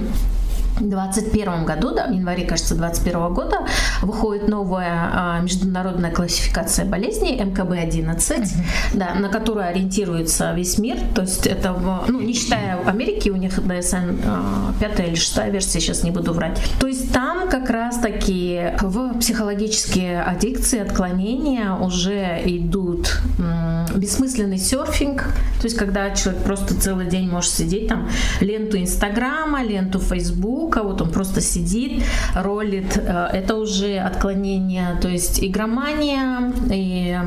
[0.80, 3.66] 2021 году, да, в январе, кажется, 2021 года
[4.02, 8.46] выходит новая а, международная классификация болезней МКБ-11, mm-hmm.
[8.94, 10.98] да, на которую ориентируется весь мир.
[11.14, 11.74] То есть это,
[12.08, 16.32] ну, не считая Америки, у них ДСН а, пятая или шестая версия, сейчас не буду
[16.32, 16.60] врать.
[16.80, 23.63] То есть там как раз-таки в психологические аддикции, отклонения уже идут м,
[23.94, 25.22] бессмысленный серфинг,
[25.58, 28.08] то есть когда человек просто целый день может сидеть там
[28.40, 32.02] ленту Инстаграма, ленту Фейсбука, вот он просто сидит,
[32.34, 32.96] ролит.
[32.96, 37.18] Э, это уже отклонение, то есть игромания и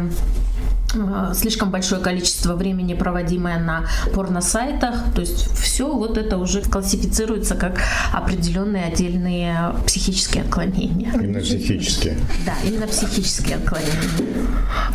[1.34, 5.14] слишком большое количество времени, проводимое на порно-сайтах.
[5.14, 7.82] То есть все вот это уже классифицируется как
[8.14, 11.12] определенные отдельные психические отклонения.
[11.14, 12.18] Именно психические?
[12.46, 14.38] Да, именно психические отклонения.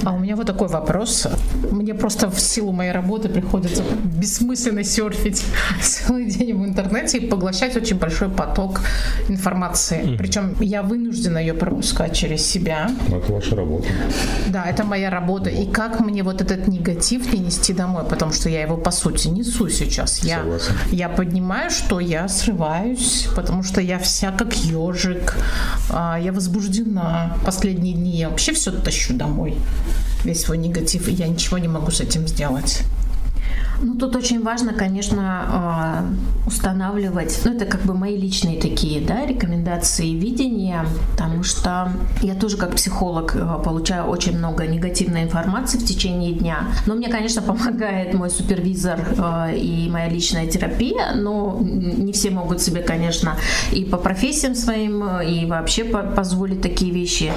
[0.05, 1.29] А у меня вот такой вопрос.
[1.71, 5.45] Мне просто в силу моей работы приходится бессмысленно серфить
[5.81, 8.81] целый день в интернете и поглощать очень большой поток
[9.29, 10.03] информации.
[10.03, 10.17] Mm-hmm.
[10.17, 12.91] Причем я вынуждена ее пропускать через себя.
[13.09, 13.89] Это ваша работа.
[14.49, 15.43] Да, это моя работа.
[15.43, 15.49] Вот.
[15.49, 19.29] И как мне вот этот негатив не нести домой, потому что я его по сути
[19.29, 20.23] несу сейчас.
[20.23, 20.45] Я,
[20.91, 25.37] я понимаю, что я срываюсь, потому что я вся как ежик,
[25.91, 27.37] а, я возбуждена.
[27.45, 29.57] Последние дни я вообще все тащу домой,
[30.25, 32.83] весь свой негатив, и я ничего не могу с этим сделать.
[33.83, 36.05] Ну, тут очень важно, конечно, а,
[36.47, 42.57] устанавливать, ну, это как бы мои личные такие, да, рекомендации видения, потому что я тоже
[42.57, 48.15] как психолог а, получаю очень много негативной информации в течение дня, но мне, конечно, помогает
[48.15, 53.37] мой супервизор а, и моя личная терапия, но не все могут себе, конечно,
[53.73, 57.33] и по профессиям своим, и вообще позволить такие вещи.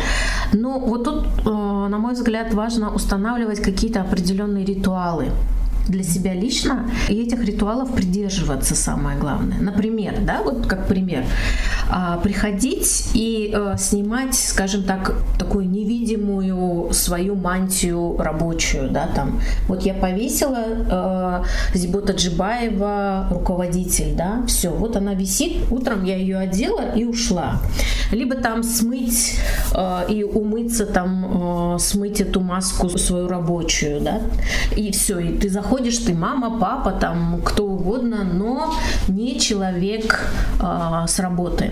[0.53, 5.29] Но вот тут, на мой взгляд, важно устанавливать какие-то определенные ритуалы
[5.87, 9.59] для себя лично и этих ритуалов придерживаться самое главное.
[9.59, 11.25] Например, да, вот как пример,
[11.89, 19.39] а, приходить и э, снимать, скажем так, такую невидимую свою мантию рабочую, да, там.
[19.67, 21.43] Вот я повесила
[21.73, 27.61] э, Зибота Джибаева, руководитель, да, все, вот она висит, утром я ее одела и ушла.
[28.11, 29.39] Либо там смыть
[29.73, 34.21] э, и умыться, там смыть эту маску свою рабочую, да,
[34.75, 38.73] и все, и ты заходишь приходишь, ты мама, папа, там кто угодно, но
[39.09, 40.21] не человек
[40.61, 41.71] э, с работы.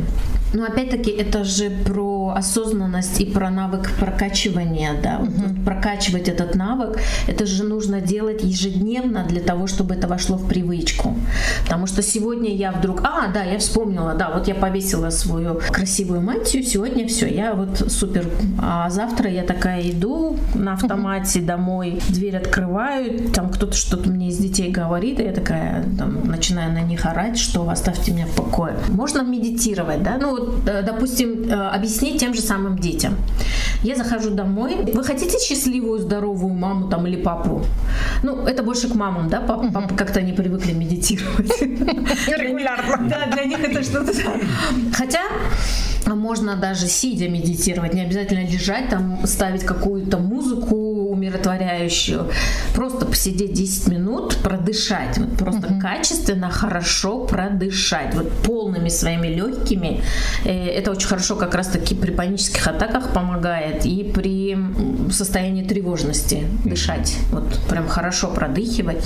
[0.53, 5.19] Но опять-таки это же про осознанность и про навык прокачивания, да.
[5.19, 10.47] Вот прокачивать этот навык, это же нужно делать ежедневно для того, чтобы это вошло в
[10.47, 11.15] привычку.
[11.63, 16.21] Потому что сегодня я вдруг, а, да, я вспомнила, да, вот я повесила свою красивую
[16.21, 18.25] мантию, сегодня все, я вот супер.
[18.61, 24.37] А завтра я такая иду на автомате домой, дверь открываю, там кто-то что-то мне из
[24.37, 28.75] детей говорит, и я такая там, начинаю на них орать, что оставьте меня в покое.
[28.89, 31.69] Можно медитировать, да, ну Э, допустим, э,
[32.17, 33.15] тем же самым детям.
[33.83, 34.75] Я захожу домой.
[34.93, 37.65] Вы хотите счастливую, здоровую маму там или папу?
[38.23, 39.41] Ну, это больше к мамам, да?
[39.41, 41.61] Папа, папа как-то не привыкли медитировать.
[41.61, 43.09] Регулярно.
[43.13, 44.13] Да, для них это что-то...
[44.93, 45.21] Хотя
[46.07, 50.92] можно даже сидя медитировать, не обязательно лежать, там ставить какую-то музыку
[51.23, 52.29] умиротворяющую.
[52.75, 55.79] Просто посидеть 10 минут, продышать, вот просто угу.
[55.79, 60.01] качественно, хорошо продышать, вот полными своими легкими.
[60.45, 64.57] Э, это очень хорошо как раз-таки при панических атаках помогает и при
[65.11, 69.03] состоянии тревожности дышать, вот прям хорошо продыхивать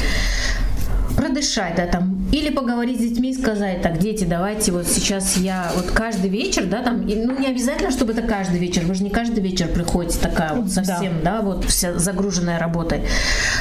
[1.17, 5.71] продышать, да, там, или поговорить с детьми и сказать, так, дети, давайте вот сейчас я,
[5.75, 9.03] вот каждый вечер, да, там, и, ну, не обязательно, чтобы это каждый вечер, вы же
[9.03, 13.01] не каждый вечер приходите такая вот совсем, да, да вот вся загруженная работой.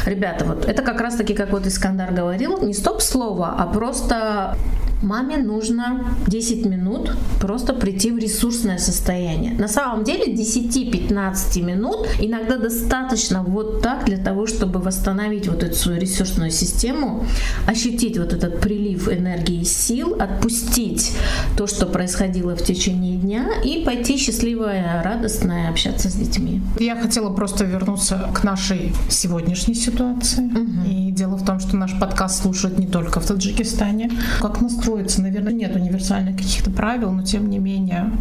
[0.05, 4.57] Ребята, вот это как раз-таки, как вот Искандар говорил, не стоп-слово, а просто
[5.02, 9.52] маме нужно 10 минут просто прийти в ресурсное состояние.
[9.52, 15.74] На самом деле 10-15 минут иногда достаточно вот так для того, чтобы восстановить вот эту
[15.74, 17.24] свою ресурсную систему,
[17.66, 21.12] ощутить вот этот прилив энергии и сил, отпустить
[21.56, 26.61] то, что происходило в течение дня и пойти счастливая, радостная общаться с детьми.
[26.78, 30.44] Я хотела просто вернуться к нашей сегодняшней ситуации.
[30.44, 30.90] Угу.
[30.90, 34.11] И дело в том, что наш подкаст слушают не только в Таджикистане.
[34.40, 35.20] Как настроить строится.
[35.20, 38.12] Наверное, нет универсальных каких-то правил, но тем не менее,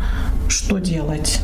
[0.49, 1.39] что делать?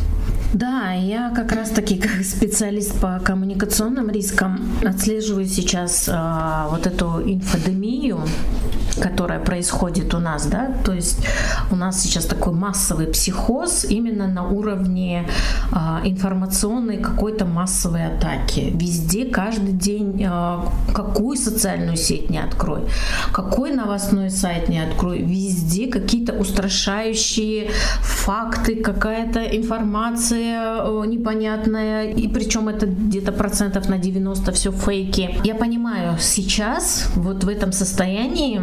[0.52, 8.22] Да, я как раз-таки как специалист по коммуникационным рискам отслеживаю сейчас а, вот эту инфодемию,
[9.00, 11.26] которая происходит у нас, да, то есть
[11.72, 15.28] у нас сейчас такой массовый психоз именно на уровне
[15.72, 18.72] а, информационной какой-то массовой атаки.
[18.74, 22.82] Везде, каждый день, а, какую социальную сеть не открой,
[23.32, 32.70] какой новостной сайт не открой, везде какие-то устрашающие факты, какая-то информация э, непонятная, и причем
[32.70, 35.40] это где-то процентов на 90 все фейки.
[35.44, 38.62] Я понимаю, сейчас вот в этом состоянии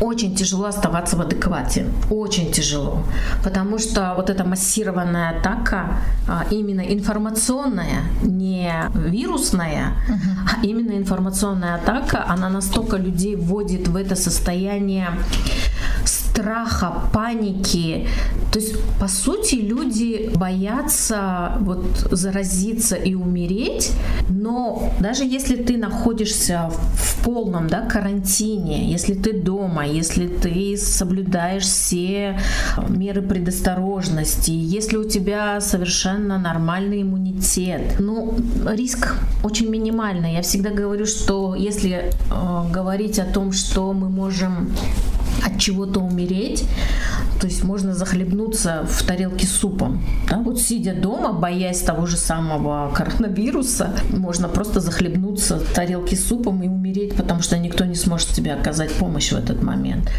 [0.00, 1.86] очень тяжело оставаться в адеквате.
[2.10, 3.04] Очень тяжело.
[3.42, 5.98] Потому что вот эта массированная атака,
[6.28, 10.62] а, именно информационная, не вирусная, uh-huh.
[10.62, 15.08] а именно информационная атака, она настолько людей вводит в это состояние
[16.34, 18.06] страха, паники.
[18.52, 23.92] То есть, по сути, люди боятся вот заразиться и умереть,
[24.28, 31.64] но даже если ты находишься в полном да, карантине, если ты дома, если ты соблюдаешь
[31.64, 32.38] все
[32.88, 38.34] меры предосторожности, если у тебя совершенно нормальный иммунитет, ну,
[38.66, 40.34] риск очень минимальный.
[40.34, 44.68] Я всегда говорю, что если э, говорить о том, что мы можем
[45.42, 46.64] от чего-то умереть,
[47.44, 50.02] То есть можно захлебнуться в тарелке супом.
[50.30, 50.38] Да?
[50.38, 56.68] Вот сидя дома, боясь того же самого коронавируса, можно просто захлебнуться в тарелке супом и
[56.68, 60.10] умереть, потому что никто не сможет тебе оказать помощь в этот момент.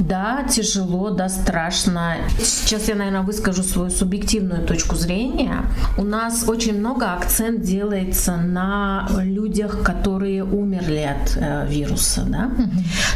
[0.00, 2.16] Да, тяжело, да, страшно.
[2.38, 5.64] Сейчас я, наверное, выскажу свою субъективную точку зрения.
[5.96, 12.50] У нас очень много акцент делается на людях, которые умерли от э, вируса, да.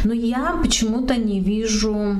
[0.03, 2.15] Но я почему-то не вижу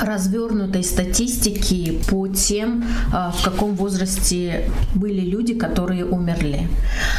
[0.00, 6.68] развернутой статистики по тем, э, в каком возрасте были люди, которые умерли.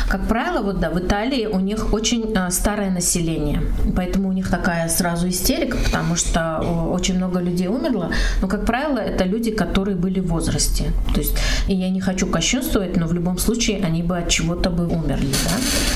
[0.10, 3.62] Как правило, вот да, в Италии у них очень э, старое население,
[3.96, 6.60] поэтому у них такая сразу истерика, потому что
[6.92, 8.12] очень много людей умерло,
[8.42, 10.92] но, как правило, это люди, которые были в возрасте.
[11.14, 11.38] То есть,
[11.68, 15.34] и я не хочу кощунствовать, но в любом случае они бы от чего-то бы умерли,
[15.46, 15.52] да?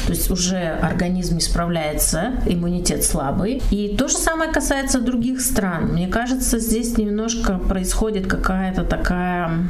[0.10, 3.62] То есть уже организм не справляется, иммунитет слабый.
[3.70, 5.94] И то же самое касается других стран.
[5.94, 9.70] Мне кажется, здесь немножко происходит какая-то такая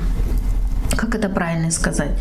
[0.96, 2.12] как это правильно сказать,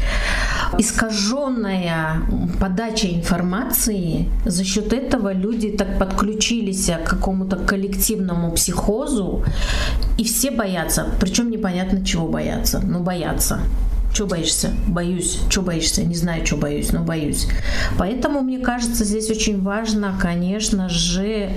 [0.78, 2.22] искаженная
[2.60, 9.44] подача информации, за счет этого люди так подключились к какому-то коллективному психозу,
[10.16, 13.60] и все боятся, причем непонятно чего боятся, но боятся.
[14.18, 14.72] Что боишься?
[14.88, 15.38] Боюсь.
[15.48, 16.02] Что боишься?
[16.02, 17.46] Не знаю, что боюсь, но боюсь.
[17.98, 21.52] Поэтому, мне кажется, здесь очень важно, конечно же,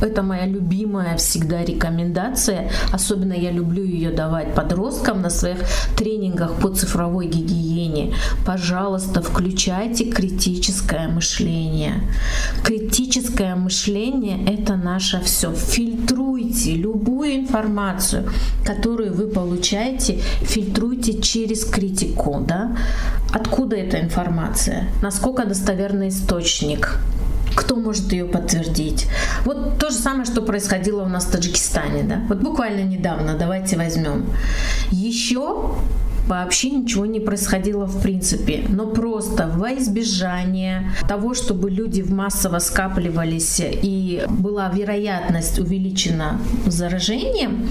[0.00, 2.70] это моя любимая всегда рекомендация.
[2.92, 5.58] Особенно я люблю ее давать подросткам на своих
[5.96, 8.14] тренингах по цифровой гигиене.
[8.46, 11.94] Пожалуйста, включайте критическое мышление.
[12.64, 15.52] Критическое мышление– это наше все.
[15.52, 18.30] Фильтруйте любую информацию,
[18.64, 22.44] которую вы получаете, фильтруйте через критику.
[22.46, 22.76] Да?
[23.32, 24.88] Откуда эта информация?
[25.02, 26.98] Насколько достоверный источник?
[27.58, 29.08] Кто может ее подтвердить.
[29.44, 32.22] Вот то же самое, что происходило у нас в Таджикистане, да.
[32.28, 34.26] Вот буквально недавно, давайте возьмем.
[34.92, 35.74] Еще
[36.28, 38.64] вообще ничего не происходило в принципе.
[38.68, 47.68] Но просто во избежание того, чтобы люди в массово скапливались и была вероятность увеличена заражением,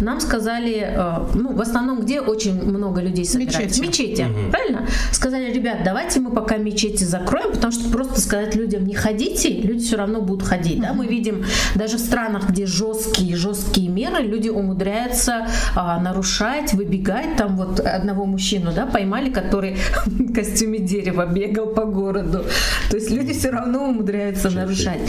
[0.00, 3.80] нам сказали, э, ну, в основном, где очень много людей собирается?
[3.80, 4.04] Мечети.
[4.04, 4.50] Мечети, угу.
[4.50, 4.86] правильно?
[5.12, 9.84] Сказали, ребят, давайте мы пока мечети закроем, потому что просто сказать людям не ходите, люди
[9.84, 10.78] все равно будут ходить.
[10.78, 10.82] Угу.
[10.82, 10.92] Да?
[10.92, 11.44] Мы видим
[11.74, 18.24] даже в странах, где жесткие, жесткие меры, люди умудряются а, нарушать, выбегать, там вот одного
[18.26, 19.76] мужчину, да, поймали, который
[20.06, 22.44] в костюме дерева бегал по городу.
[22.90, 25.00] То есть люди все равно умудряются нарушать.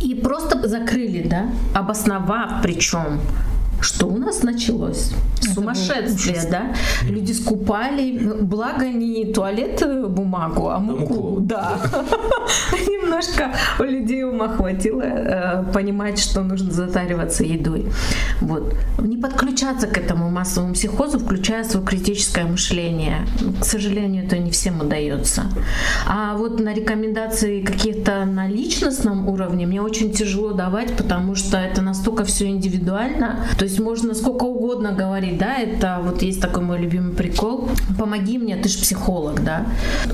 [0.00, 3.20] И просто закрыли, да, обосновав причем
[3.80, 5.12] что у нас началось?
[5.54, 6.74] Сумасшествие, да?
[7.08, 11.14] Люди скупали, благо не туалет э, бумагу, а муку.
[11.14, 11.40] муку.
[11.40, 11.78] Да.
[12.72, 17.86] Немножко у людей ума хватило э, понимать, что нужно затариваться едой.
[18.40, 18.74] Вот.
[18.98, 23.26] Не подключаться к этому массовому психозу, включая свое критическое мышление.
[23.60, 25.44] К сожалению, это не всем удается.
[26.06, 31.82] А вот на рекомендации каких-то на личностном уровне мне очень тяжело давать, потому что это
[31.82, 33.46] настолько все индивидуально.
[33.58, 37.68] То есть можно сколько угодно говорить, да, это вот есть такой мой любимый прикол.
[37.98, 39.66] Помоги мне, ты же психолог, да.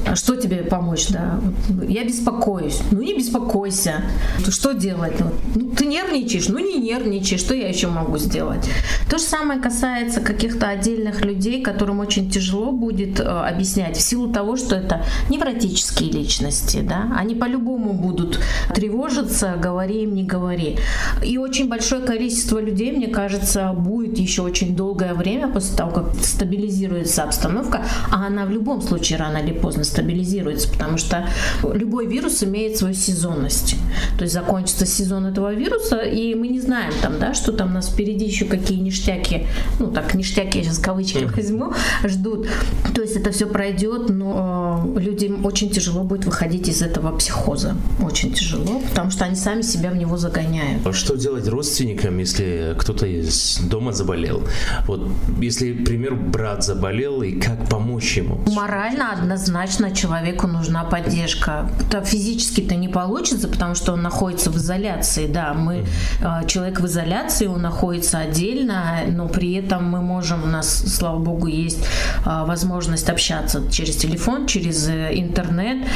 [0.06, 1.40] А что тебе помочь, да?
[1.88, 2.80] Я беспокоюсь.
[2.90, 4.02] Ну не беспокойся.
[4.48, 5.14] Что делать?
[5.54, 6.48] Ну, ты нервничаешь?
[6.48, 7.38] Ну не нервничай.
[7.38, 8.68] Что я еще могу сделать?
[9.08, 14.32] То же самое касается каких-то отдельных людей, которым очень тяжело будет э, объяснять в силу
[14.32, 17.12] того, что это невротические личности, да.
[17.16, 18.40] Они по-любому будут
[18.74, 20.78] тревожиться, говори им, не говори.
[21.24, 25.90] И очень большое количество людей, мне кажется, кажется, будет еще очень долгое время после того,
[25.90, 31.28] как стабилизируется обстановка, а она в любом случае рано или поздно стабилизируется, потому что
[31.62, 33.76] любой вирус имеет свою сезонность.
[34.18, 37.74] То есть закончится сезон этого вируса, и мы не знаем там, да, что там у
[37.74, 39.46] нас впереди еще какие ништяки,
[39.78, 41.72] ну так, ништяки, я сейчас кавычки возьму,
[42.04, 42.48] ждут.
[42.94, 47.76] То есть это все пройдет, но э, людям очень тяжело будет выходить из этого психоза.
[48.02, 50.86] Очень тяжело, потому что они сами себя в него загоняют.
[50.86, 53.35] А что делать родственникам, если кто-то из
[53.70, 54.42] дома заболел.
[54.86, 55.08] Вот
[55.40, 58.40] если, к примеру, брат заболел, и как помочь ему?
[58.46, 61.68] Морально однозначно человеку нужна поддержка.
[61.80, 65.26] Это физически-то не получится, потому что он находится в изоляции.
[65.26, 65.84] Да, мы
[66.20, 66.46] mm-hmm.
[66.46, 71.46] человек в изоляции, он находится отдельно, но при этом мы можем, у нас, слава богу,
[71.46, 71.84] есть
[72.24, 75.86] а, возможность общаться через телефон, через через э, интернет.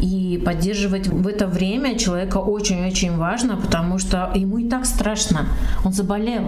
[0.00, 5.46] И поддерживать в это время человека очень-очень важно, потому что ему и так страшно.
[5.84, 6.44] Он заболел.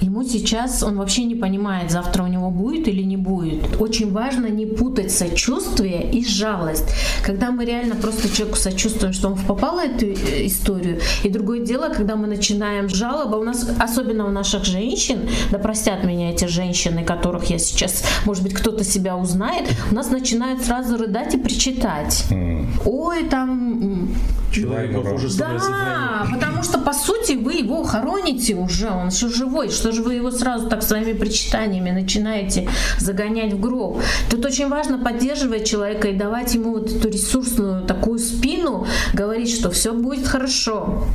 [0.00, 3.80] Ему сейчас, он вообще не понимает, завтра у него будет или не будет.
[3.80, 6.84] Очень важно не путать сочувствие и жалость.
[7.24, 10.06] Когда мы реально просто человеку сочувствуем, что он попал в эту
[10.46, 15.58] историю, и другое дело, когда мы начинаем жалоба, у нас, особенно у наших женщин, да
[15.58, 20.62] простят меня эти женщины, которых я сейчас, может быть, кто-то себя узнает, у нас начинают
[20.62, 22.24] сразу рыдать и причитать.
[22.84, 24.08] Ой, там...
[24.62, 29.70] Человек похоже Да, потому что, по сути, вы его хороните уже, он еще живой.
[29.70, 34.00] Что же вы его сразу так своими причитаниями начинаете загонять в гроб?
[34.30, 39.70] Тут очень важно поддерживать человека и давать ему вот эту ресурсную такую спину, говорить, что
[39.70, 41.06] все будет хорошо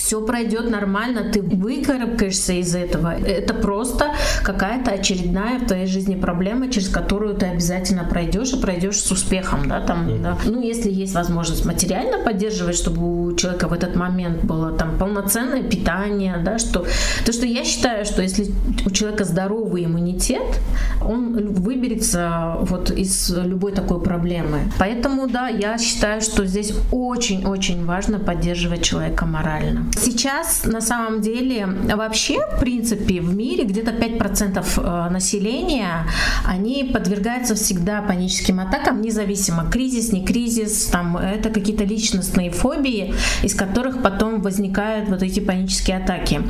[0.00, 3.18] все пройдет нормально, ты выкарабкаешься из этого.
[3.18, 9.00] Это просто какая-то очередная в твоей жизни проблема, через которую ты обязательно пройдешь и пройдешь
[9.00, 10.38] с успехом, да, там, да.
[10.44, 15.62] Ну, если есть возможность материально поддерживать, чтобы у человека в этот момент было там полноценное
[15.62, 16.86] питание, да, что
[17.24, 18.46] то, что я считаю, что если
[18.86, 20.60] у человека здоровый иммунитет,
[21.02, 24.70] он выберется вот из любой такой проблемы.
[24.78, 29.86] Поэтому, да, я считаю, что здесь очень-очень важно поддерживать человека морально.
[29.96, 36.06] Сейчас на самом деле вообще, в принципе, в мире где-то 5% э, населения,
[36.44, 43.54] они подвергаются всегда паническим атакам, независимо, кризис, не кризис, там, это какие-то личностные фобии, из
[43.54, 46.42] которых потом возникают вот эти панические атаки.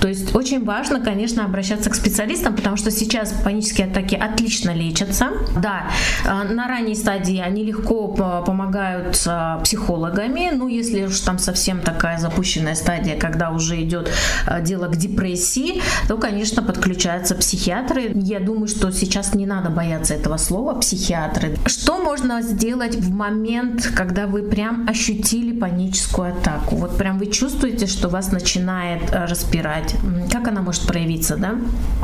[0.00, 5.28] То есть очень важно, конечно, обращаться к специалистам, потому что сейчас панические атаки отлично лечатся.
[5.56, 5.90] Да,
[6.24, 9.16] э, на ранней стадии они легко помогают
[9.62, 14.10] психологами, ну, если уж там совсем такая запущенная стадия, когда уже идет
[14.46, 18.12] э, дело к депрессии, то, конечно, подключаются психиатры.
[18.14, 21.56] Я думаю, что сейчас не надо бояться этого слова психиатры.
[21.66, 26.76] Что можно сделать в момент, когда вы прям ощутили паническую атаку?
[26.76, 29.94] Вот прям вы чувствуете, что вас начинает э, распирать.
[30.30, 31.54] Как она может проявиться, да?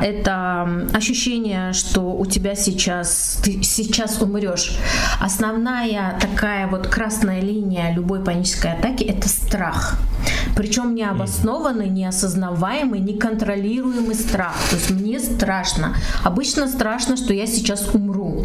[0.01, 4.77] Это ощущение, что у тебя сейчас, ты сейчас умрешь.
[5.21, 9.99] Основная такая вот красная линия любой панической атаки– это страх.
[10.57, 14.55] Причем необоснованный, неосознаваемый, неконтролируемый страх.
[14.71, 15.95] То есть мне страшно.
[16.25, 18.45] Обычно страшно, что я сейчас умру.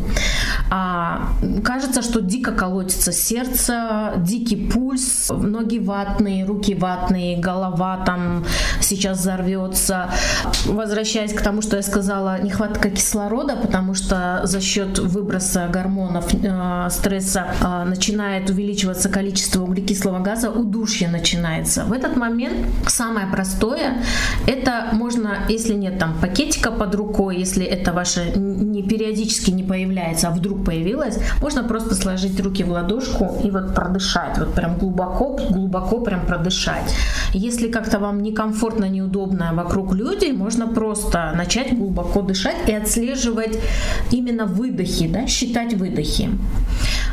[0.70, 1.30] А,
[1.64, 8.46] кажется, что дико колотится сердце, дикий пульс, ноги ватные, руки ватные, голова там
[8.82, 10.10] сейчас взорвется.
[10.66, 16.88] Возвращаясь к тому, что я сказала, нехватка кислорода, потому что за счет выброса гормонов э,
[16.90, 21.84] стресса э, начинает увеличиваться количество углекислого газа, удушье начинается.
[21.86, 23.98] В этот момент самое простое,
[24.48, 30.28] это можно, если нет там пакетика под рукой, если это ваше не периодически не появляется,
[30.28, 35.40] а вдруг появилось, можно просто сложить руки в ладошку и вот продышать, вот прям глубоко,
[35.50, 36.94] глубоко прям продышать.
[37.34, 43.60] Если как-то вам некомфортно, неудобно вокруг людей, можно просто начать глубоко дышать и отслеживать
[44.12, 46.30] именно выдохи, да, считать выдохи.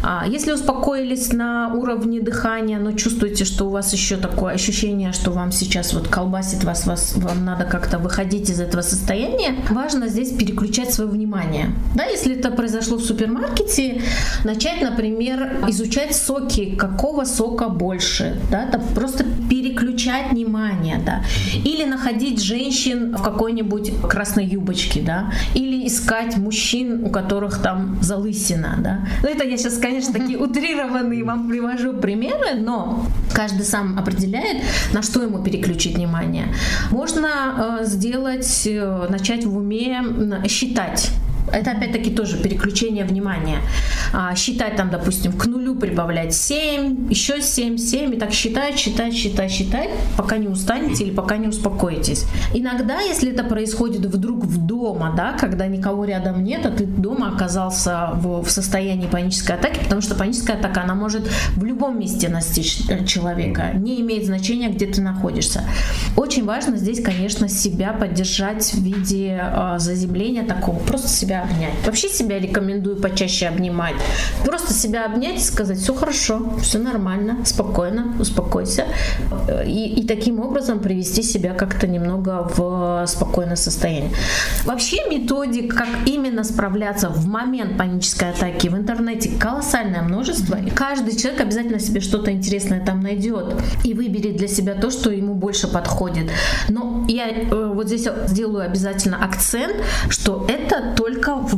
[0.03, 5.31] А если успокоились на уровне дыхания, но чувствуете, что у вас еще такое ощущение, что
[5.31, 10.33] вам сейчас вот колбасит вас, вас вам надо как-то выходить из этого состояния, важно здесь
[10.33, 11.71] переключать свое внимание.
[11.95, 14.03] Да, если это произошло в супермаркете,
[14.45, 19.62] начать, например, изучать соки, какого сока больше, да, да просто переключать
[20.31, 21.23] внимание, да,
[21.65, 28.77] или находить женщин в какой-нибудь красной юбочке, да, или искать мужчин, у которых там залысина,
[28.79, 29.07] да.
[29.23, 34.63] Ну, это я сейчас, конечно, такие утрированные вам привожу примеры, но каждый сам определяет,
[34.93, 36.47] на что ему переключить внимание.
[36.91, 40.03] Можно э, сделать, э, начать в уме
[40.49, 41.11] считать
[41.51, 43.59] это опять-таки тоже переключение внимания.
[44.13, 49.15] А, считать там, допустим, к нулю прибавлять 7, еще 7, 7, и так считать, считать,
[49.15, 52.25] считать, считать, пока не устанете или пока не успокоитесь.
[52.55, 57.33] Иногда, если это происходит вдруг в дома, да, когда никого рядом нет, а ты дома
[57.35, 62.29] оказался в, в состоянии панической атаки, потому что паническая атака, она может в любом месте
[62.29, 65.63] настичь э, человека, не имеет значения, где ты находишься.
[66.17, 71.75] Очень важно здесь, конечно, себя поддержать в виде э, заземления такого, просто себя себя обнять.
[71.87, 73.95] Вообще себя рекомендую почаще обнимать.
[74.45, 78.85] Просто себя обнять и сказать, все хорошо, все нормально, спокойно, успокойся.
[79.67, 84.11] И, и таким образом привести себя как-то немного в спокойное состояние.
[84.65, 90.57] Вообще методик, как именно справляться в момент панической атаки в интернете колоссальное множество.
[90.57, 93.55] И каждый человек обязательно себе что-то интересное там найдет
[93.85, 96.31] и выберет для себя то, что ему больше подходит.
[96.69, 99.77] Но я э, вот здесь сделаю обязательно акцент,
[100.09, 100.62] что это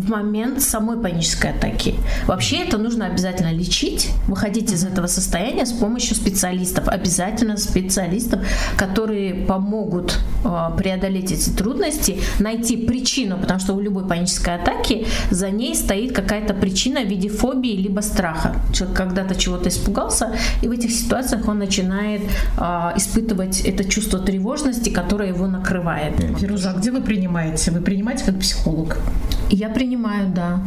[0.04, 1.94] в момент самой панической атаки.
[2.26, 8.40] Вообще это нужно обязательно лечить, выходить из этого состояния с помощью специалистов, обязательно специалистов,
[8.76, 15.50] которые помогут э, преодолеть эти трудности, найти причину, потому что у любой панической атаки за
[15.50, 18.56] ней стоит какая-то причина в виде фобии либо страха.
[18.72, 22.22] Человек когда-то чего-то испугался, и в этих ситуациях он начинает
[22.58, 22.62] э,
[22.96, 26.14] испытывать это чувство тревожности, которое его накрывает.
[26.38, 27.70] Фируза, а где вы принимаете?
[27.70, 28.98] Вы принимаете как психолог?
[29.50, 29.93] Я принимаю,
[30.34, 30.60] да.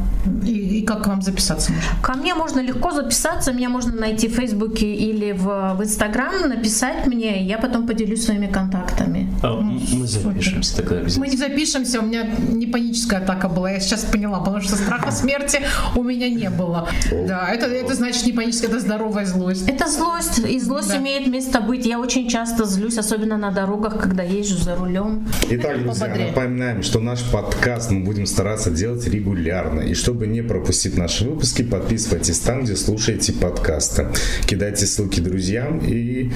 [0.46, 1.90] И, и как к вам записаться можно?
[2.02, 7.06] Ко мне можно легко записаться, меня можно найти в Фейсбуке или в, в Инстаграм, написать
[7.08, 9.30] мне, я потом поделюсь своими контактами.
[9.44, 11.26] А, мы запишемся тогда обязательно.
[11.26, 15.12] Мы не запишемся, у меня не паническая атака была, я сейчас поняла, потому что страха
[15.12, 15.62] смерти
[15.96, 16.88] у меня не было.
[17.28, 19.68] Да, это, это значит не паническая, это здоровая злость.
[19.68, 20.98] Это злость, и злость Да.
[20.98, 21.86] имеет место быть.
[21.86, 25.26] Я очень часто злюсь, особенно на дорогах, когда езжу за рулем.
[25.50, 26.28] Итак, друзья, Пободрее.
[26.28, 29.82] напоминаем, что наш подкаст мы будем стараться делать регулярно.
[29.82, 34.08] И чтобы не пропустить наши выпуски, подписывайтесь там, где слушаете подкасты.
[34.46, 36.32] Кидайте ссылки друзьям и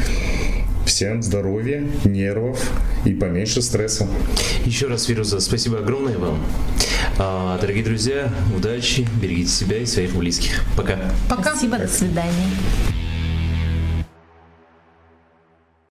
[0.86, 2.60] всем здоровья, нервов
[3.06, 4.08] и поменьше стресса.
[4.66, 6.44] Еще раз, Фируза, спасибо огромное вам.
[7.18, 10.64] А, дорогие друзья, удачи, берегите себя и своих близких.
[10.76, 10.98] Пока.
[11.30, 11.52] Пока.
[11.52, 12.48] Спасибо, до свидания.